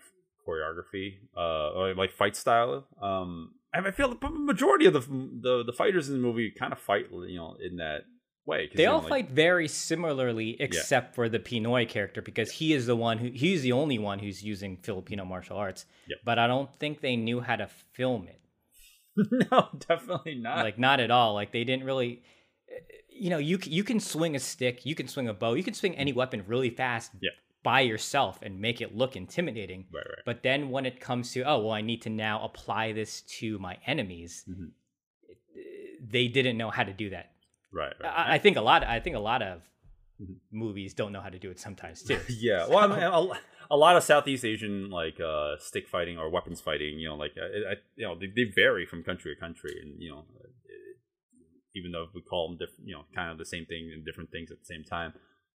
[0.47, 2.87] choreography, uh, or like fight style.
[3.01, 6.73] Um, and I feel the majority of the the, the fighters in the movie kind
[6.73, 8.03] of fight, you know, in that
[8.47, 8.71] way.
[8.75, 12.97] They all like- fight very similarly, except for the Pinoy character, because he is the
[12.97, 15.87] one who he's the only one who's using Filipino martial arts.
[16.09, 16.19] Yep.
[16.25, 18.41] But I don't think they knew how to film it.
[19.51, 20.65] no, definitely not.
[20.65, 21.35] Like not at all.
[21.35, 22.23] Like they didn't really.
[23.11, 25.75] You know, you you can swing a stick, you can swing a bow, you can
[25.75, 27.31] swing any weapon really fast Yeah.
[27.63, 29.85] by yourself and make it look intimidating.
[29.93, 30.25] right, right.
[30.25, 33.59] But then when it comes to oh well, I need to now apply this to
[33.59, 34.45] my enemies.
[34.49, 34.71] Mhm.
[36.01, 37.32] They didn't know how to do that.
[37.73, 38.13] Right, right.
[38.15, 38.85] I, I think a lot.
[38.85, 39.63] I think a lot of
[40.51, 42.19] movies don't know how to do it sometimes too.
[42.29, 46.31] yeah, well, I mean, a, a lot of Southeast Asian like uh, stick fighting or
[46.31, 49.41] weapons fighting, you know, like uh, I, you know, they, they vary from country to
[49.41, 50.49] country, and you know, uh,
[51.75, 54.31] even though we call them different, you know, kind of the same thing and different
[54.31, 55.13] things at the same time.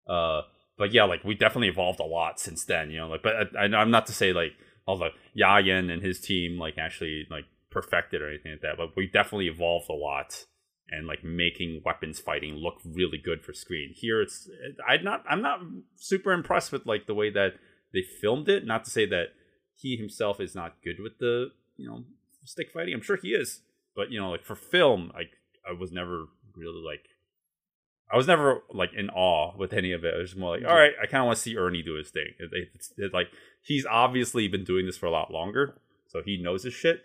[0.07, 0.41] Uh,
[0.77, 3.07] but yeah, like we definitely evolved a lot since then, you know.
[3.07, 4.53] Like, but I, I'm not to say like
[4.85, 8.95] all the Yayan and his team like actually like perfected or anything like that, but
[8.95, 10.45] we definitely evolved a lot
[10.89, 13.93] and like making weapons fighting look really good for screen.
[13.95, 14.49] Here, it's
[14.87, 15.59] I'm not I'm not
[15.95, 17.55] super impressed with like the way that
[17.93, 18.65] they filmed it.
[18.65, 19.27] Not to say that
[19.75, 22.03] he himself is not good with the you know
[22.43, 22.93] stick fighting.
[22.93, 23.61] I'm sure he is,
[23.95, 25.31] but you know like for film, like
[25.67, 27.09] I was never really like
[28.11, 30.13] I was never like in awe with any of it.
[30.15, 32.09] I was more like, all right, I kind of want to see Ernie do his
[32.09, 32.29] thing.
[32.39, 33.27] It, it's, it's like
[33.61, 37.03] he's obviously been doing this for a lot longer, so he knows his shit.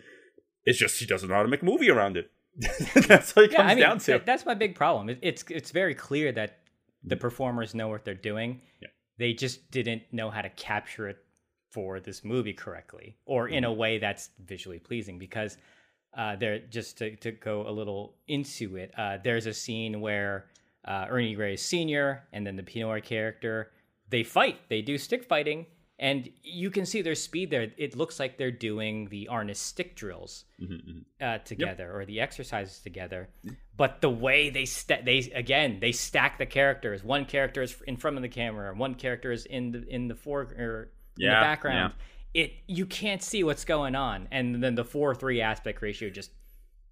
[0.64, 2.30] It's just he doesn't know how to make a movie around it.
[3.08, 4.12] That's what it comes I mean, down to.
[4.12, 5.08] that- that's my big problem.
[5.08, 6.58] It, it's it's very clear that
[7.04, 8.60] the performers know what they're doing.
[8.80, 8.88] Yeah.
[9.18, 11.18] They just didn't know how to capture it
[11.70, 15.18] for this movie correctly, or in a way that's visually pleasing.
[15.18, 15.56] Because
[16.16, 20.46] uh, there, just to, to go a little into it, uh, there's a scene where
[20.84, 22.22] uh, Ernie Reyes Sr.
[22.32, 23.70] and then the Pinoy character
[24.10, 24.58] they fight.
[24.68, 25.64] They do stick fighting,
[26.02, 27.68] and you can see their speed there.
[27.78, 30.98] It looks like they're doing the Arnis stick drills mm-hmm, mm-hmm.
[31.24, 33.28] uh, together or the exercises together.
[33.76, 37.04] But the way they sta- they again they stack the characters.
[37.04, 40.08] One character is in front of the camera, and one character is in the in
[40.08, 41.94] the fore or in Yeah, the background.
[42.34, 46.32] It you can't see what's going on, and then the four three aspect ratio just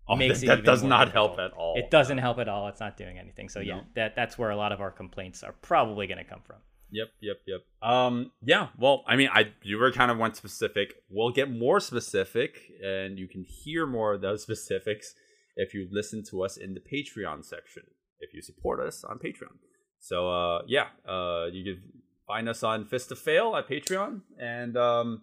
[0.06, 1.76] Oh, makes that, it that does not help at all.
[1.76, 2.66] It doesn't help at all.
[2.68, 3.48] It's not doing anything.
[3.48, 3.82] So yeah, No.
[3.94, 6.56] that that's where a lot of our complaints are probably going to come from.
[6.92, 7.60] Yep, yep, yep.
[7.88, 8.68] Um, yeah.
[8.78, 10.94] Well, I mean, I you were kind of went specific.
[11.08, 15.14] We'll get more specific, and you can hear more of those specifics
[15.56, 17.84] if you listen to us in the Patreon section.
[18.20, 19.56] If you support us on Patreon.
[19.98, 21.82] So, uh, yeah, uh, you can
[22.26, 25.22] find us on Fist of Fail at Patreon, and um,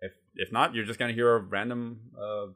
[0.00, 2.46] if if not, you're just gonna hear a random uh,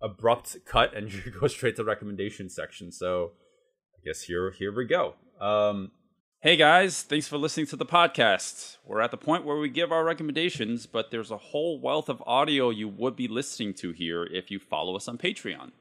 [0.00, 2.90] abrupt cut, and you go straight to the recommendation section.
[2.90, 3.32] So,
[3.94, 5.14] I guess here here we go.
[5.40, 5.90] Um,
[6.40, 8.76] Hey guys, thanks for listening to the podcast.
[8.86, 12.22] We're at the point where we give our recommendations, but there's a whole wealth of
[12.28, 15.72] audio you would be listening to here if you follow us on Patreon.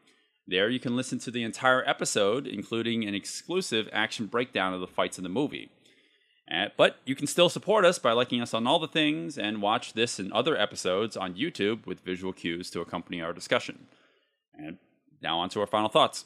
[0.48, 4.88] There you can listen to the entire episode, including an exclusive action breakdown of the
[4.88, 5.70] fights in the movie.
[6.52, 9.62] Uh, but you can still support us by liking us on all the things and
[9.62, 13.86] watch this and other episodes on YouTube with visual cues to accompany our discussion.
[14.58, 14.80] And
[15.22, 16.26] now on to our final thoughts.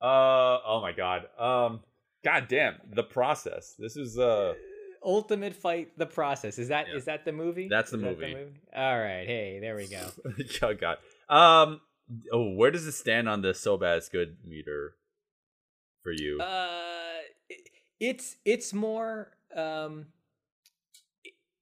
[0.00, 1.26] Uh oh my god.
[1.36, 1.80] Um
[2.26, 3.74] god damn, the process.
[3.78, 4.54] This is uh
[5.04, 6.58] Ultimate Fight: The Process.
[6.58, 7.12] Is that is Yeah.
[7.16, 7.68] that the movie?
[7.68, 8.60] That's the Is that movie.
[8.74, 9.26] All right.
[9.34, 10.04] Hey, there we go.
[10.62, 10.96] oh god.
[11.28, 11.80] Um
[12.32, 14.94] oh where does it stand on the so bad it's good meter
[16.02, 16.40] for you?
[16.40, 17.68] Uh, it-
[17.98, 19.30] it's it's more.
[19.54, 20.06] Um,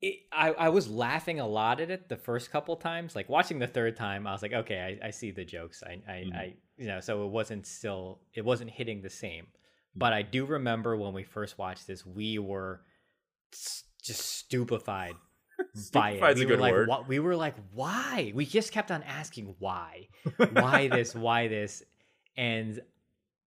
[0.03, 3.15] it, I I was laughing a lot at it the first couple times.
[3.15, 5.83] Like watching the third time, I was like, okay, I, I see the jokes.
[5.87, 6.35] I I, Mhm.
[6.37, 9.47] I you know, so it wasn't still it wasn't hitting the same.
[9.97, 12.81] But I do remember when we first watched this, we were
[14.03, 15.15] just stupefied
[15.93, 16.37] by it.
[16.39, 16.89] We good were like, word.
[17.09, 18.33] We were like, why?
[18.35, 20.09] We just kept on asking why,
[20.53, 21.83] why this, why this,
[22.37, 22.81] and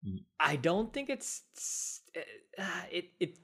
[0.06, 0.20] Mm.
[0.38, 2.02] I don't think it's
[2.60, 3.38] uh, it it.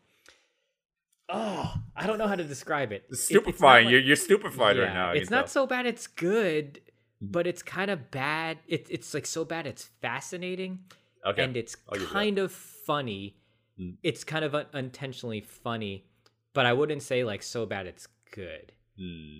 [1.29, 3.03] Oh, I don't know how to describe it.
[3.07, 3.85] It- it's stupefying.
[3.85, 5.11] like- you're you're stupefied right now.
[5.11, 5.63] It's not tell.
[5.63, 5.85] so bad.
[5.85, 6.81] It's good,
[7.23, 7.31] Mm.
[7.31, 8.57] but it's kind of bad.
[8.67, 9.67] It, it's like so bad.
[9.67, 10.79] It's fascinating,
[11.25, 11.43] okay.
[11.43, 12.13] and it's I'll give you that.
[12.13, 13.35] kind of funny.
[13.79, 13.97] Mm.
[14.03, 16.05] It's kind of un- unintentionally funny,
[16.53, 17.87] but I wouldn't say like so bad.
[17.87, 18.71] It's good.
[18.97, 19.39] Hmm.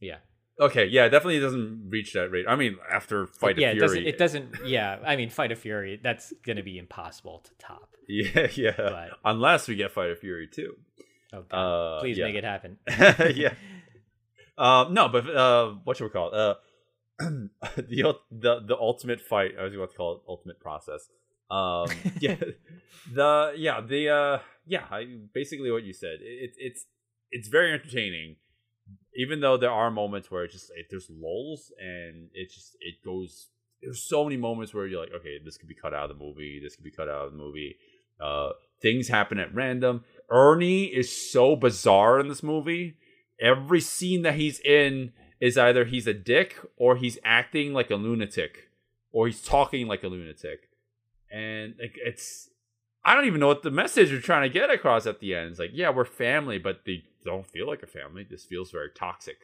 [0.00, 0.18] Yeah.
[0.60, 2.44] Okay, yeah, definitely doesn't reach that rate.
[2.48, 4.06] I mean, after Fight yeah, of it doesn't.
[4.06, 4.54] It doesn't.
[4.64, 5.98] Yeah, I mean, Fight of Fury.
[6.02, 7.90] That's gonna be impossible to top.
[8.06, 8.74] Yeah, yeah.
[8.76, 10.76] But- Unless we get Fight of Fury too.
[11.32, 11.56] Oh, God.
[11.96, 12.24] Uh, Please yeah.
[12.26, 12.78] make it happen.
[13.34, 13.54] yeah.
[14.56, 16.56] Uh, no, but uh, what should we call it?
[17.76, 19.52] The the the ultimate fight.
[19.58, 21.08] I was about to call it ultimate process.
[21.50, 21.86] Um,
[22.20, 22.36] yeah,
[23.12, 24.84] the yeah the uh yeah.
[24.90, 26.18] I, basically, what you said.
[26.20, 26.84] It, it's
[27.30, 28.36] it's very entertaining,
[29.16, 32.96] even though there are moments where it just it, there's lulls and it just it
[33.04, 33.48] goes.
[33.82, 36.24] There's so many moments where you're like, okay, this could be cut out of the
[36.24, 36.60] movie.
[36.62, 37.76] This could be cut out of the movie.
[38.18, 38.50] Uh,
[38.80, 40.04] things happen at random.
[40.30, 42.96] Ernie is so bizarre in this movie.
[43.40, 47.96] Every scene that he's in is either he's a dick or he's acting like a
[47.96, 48.70] lunatic
[49.12, 50.68] or he's talking like a lunatic.
[51.30, 52.48] And like, it's
[53.04, 55.50] I don't even know what the message you're trying to get across at the end.
[55.50, 58.26] It's like, yeah, we're family, but they don't feel like a family.
[58.28, 59.36] This feels very toxic.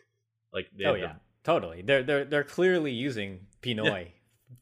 [0.53, 1.13] Like, they, oh the- yeah,
[1.45, 1.83] totally.
[1.83, 4.09] They're they're they're clearly using Pinoy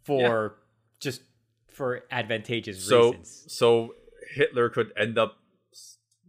[0.05, 0.57] for
[1.01, 1.23] just
[1.69, 3.45] for advantageous so reasons.
[3.49, 3.95] so
[4.35, 5.39] Hitler could end up,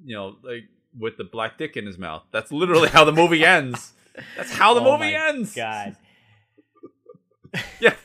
[0.03, 0.65] you know, like
[0.97, 2.23] with the black dick in his mouth.
[2.31, 3.93] That's literally how the movie ends.
[4.37, 5.55] That's how the Oh movie ends.
[5.55, 5.95] God.
[7.79, 7.95] Yeah.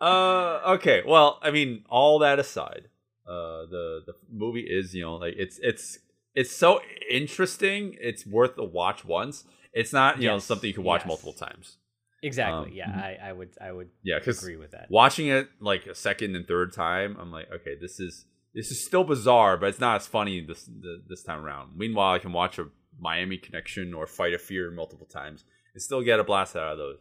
[0.00, 0.60] uh.
[0.76, 1.02] Okay.
[1.06, 2.88] Well, I mean, all that aside,
[3.26, 5.98] uh, the the movie is you know like it's it's
[6.34, 7.96] it's so interesting.
[8.00, 9.44] It's worth a watch once.
[9.72, 11.08] It's not you know something you can watch yes.
[11.08, 11.76] multiple times.
[12.22, 12.68] Exactly.
[12.70, 14.88] Um, yeah, I, I would I would Yeah, agree with that.
[14.90, 18.84] watching it like a second and third time, I'm like, okay, this is this is
[18.84, 21.76] still bizarre, but it's not as funny this th- this time around.
[21.76, 22.66] Meanwhile, I can watch a
[22.98, 26.78] Miami Connection or Fist of Fear multiple times and still get a blast out of
[26.78, 26.98] those.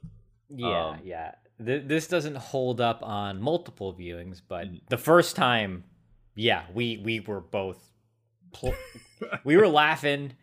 [0.49, 1.35] Yeah, Um, yeah.
[1.63, 4.81] Th- this doesn't hold up on multiple viewings, but Mm.
[4.89, 5.83] the first time,
[6.35, 7.91] yeah, we we were both
[8.53, 8.75] pl-
[9.43, 10.33] we were laughing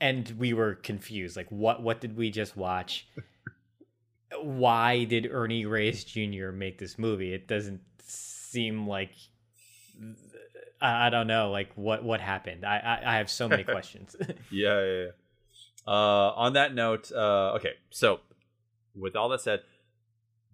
[0.00, 1.36] and we were confused.
[1.36, 3.06] Like, what what did we just watch?
[4.42, 6.50] Why did Ernie Reyes Jr.
[6.50, 7.32] make this movie?
[7.32, 9.12] It doesn't seem like
[10.84, 12.64] I, I don't know, like what what happened.
[12.64, 14.14] I I, I have so many questions.
[14.50, 15.02] Yeah, yeah.
[15.04, 15.08] yeah.
[15.86, 17.74] Uh, on that note, uh, okay.
[17.90, 18.20] So,
[18.94, 19.60] with all that said,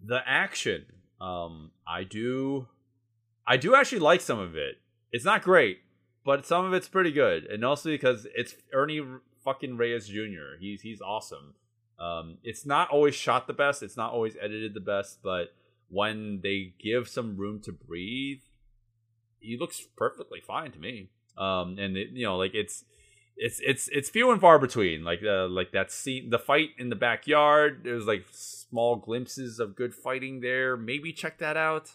[0.04, 0.86] the action,
[1.20, 2.66] um, I do,
[3.46, 4.76] I do actually like some of it.
[5.12, 5.80] It's not great,
[6.24, 9.02] but some of it's pretty good, and also because it's Ernie
[9.44, 10.58] fucking Reyes Jr.
[10.58, 11.54] He's he's awesome.
[11.98, 13.82] Um, it's not always shot the best.
[13.82, 15.52] It's not always edited the best, but
[15.90, 18.40] when they give some room to breathe,
[19.40, 21.10] he looks perfectly fine to me.
[21.36, 22.84] Um, and it, you know, like it's
[23.36, 25.02] it's it's it's few and far between.
[25.02, 27.80] Like uh, like that scene, the fight in the backyard.
[27.84, 30.76] There's like small glimpses of good fighting there.
[30.76, 31.90] Maybe check that out.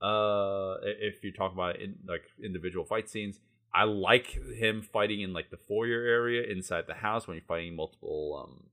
[0.00, 3.40] Uh, if you talk about in, like individual fight scenes,
[3.74, 7.74] I like him fighting in like the foyer area inside the house when you're fighting
[7.74, 8.64] multiple um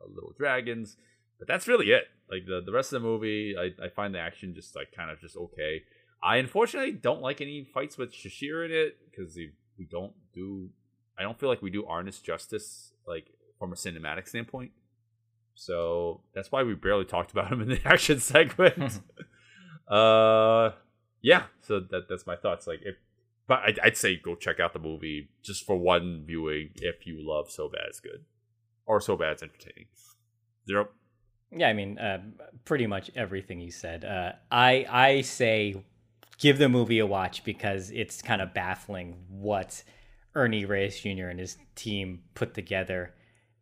[0.00, 0.96] uh, little dragons.
[1.38, 2.04] But that's really it.
[2.30, 5.10] Like the the rest of the movie, I I find the action just like kind
[5.10, 5.84] of just okay.
[6.22, 10.68] I unfortunately don't like any fights with Shashir in it because we, we don't do.
[11.18, 13.26] I don't feel like we do Arnis justice like
[13.58, 14.72] from a cinematic standpoint.
[15.54, 19.00] So that's why we barely talked about him in the action segment.
[19.88, 20.70] uh,
[21.22, 21.44] yeah.
[21.62, 22.66] So that that's my thoughts.
[22.66, 22.96] Like if,
[23.46, 27.18] but I'd, I'd say go check out the movie just for one viewing if you
[27.20, 28.24] love So Bad It's Good,
[28.86, 29.86] or So Bad It's Entertaining.
[30.66, 30.88] Zero.
[31.52, 32.22] Yeah, I mean, uh,
[32.64, 34.04] pretty much everything you said.
[34.04, 35.82] Uh, I I say
[36.40, 39.82] give the movie a watch because it's kind of baffling what
[40.34, 41.28] Ernie Reyes Jr.
[41.28, 43.14] and his team put together,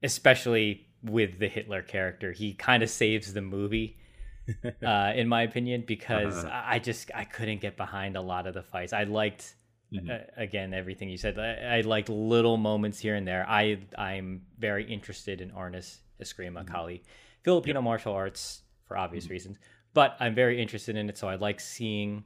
[0.03, 2.33] especially with the Hitler character.
[2.33, 3.99] He kind of saves the movie
[4.87, 6.63] uh, in my opinion, because Uh-huh.
[6.65, 8.93] I just I couldn't get behind a lot of the fights.
[8.93, 9.55] I liked
[9.91, 10.11] Mm-hmm.
[10.11, 11.39] uh, again everything you said.
[11.39, 13.47] I, I liked little moments here and there.
[13.49, 16.75] I I'm very interested in Arnis Eskrima Mm-hmm.
[16.75, 17.03] Kali,
[17.43, 19.57] Filipino martial arts for obvious reasons,
[19.95, 21.17] but I'm very interested in it.
[21.17, 22.25] So I like seeing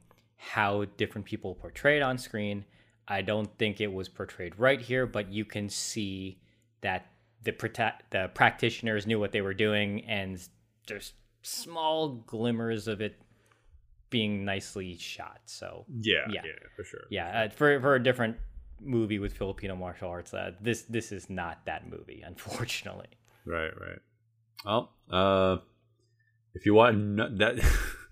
[0.51, 2.65] how different people portrayed on screen.
[3.07, 6.39] I don't think it was portrayed right here, but you can see
[6.81, 7.07] that
[7.43, 7.51] the
[8.09, 10.41] the practitioners knew what they were doing, and
[10.87, 13.21] there's small glimmers of it
[14.09, 15.41] being nicely shot.
[15.45, 16.41] So Yeah, Yeah.
[16.75, 17.05] for sure.
[17.09, 18.37] yeah, uh, for for a different
[18.79, 23.07] movie with Filipino martial arts, uh, this this is not that movie, unfortunately.
[23.45, 23.99] Right, right.
[24.65, 25.57] Well, uh,
[26.53, 27.55] if you want that,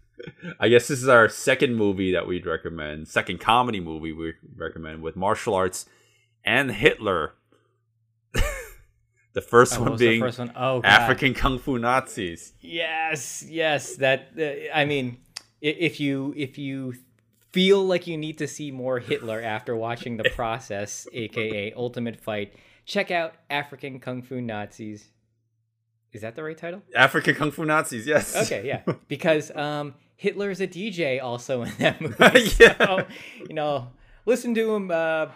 [0.59, 5.01] I guess this is our second movie that we'd recommend, second comedy movie we recommend
[5.01, 5.85] with martial arts
[6.43, 7.33] and Hitler.
[9.33, 10.51] the first Oh, one being first one?
[10.55, 10.81] Oh.
[10.83, 12.53] African Kung Fu Nazis.
[12.61, 13.95] Yes, yes.
[13.97, 15.17] That uh, I mean,
[15.61, 16.93] if you if you
[17.51, 22.53] feel like you need to see more Hitler after watching the process, aka Ultimate Fight,
[22.85, 25.09] check out African Kung Fu Nazis.
[26.13, 26.81] Is that the right title?
[26.93, 28.35] African Kung Fu Nazis, yes.
[28.35, 28.81] Okay, yeah.
[29.07, 32.51] Because um, Hitler's a DJ also in that movie.
[32.59, 32.77] Yeah.
[32.77, 33.07] So,
[33.49, 33.87] you know,
[34.27, 35.29] listen to him uh,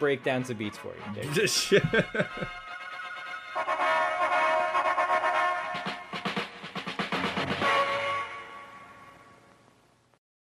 [0.00, 1.40] break down some beats for you.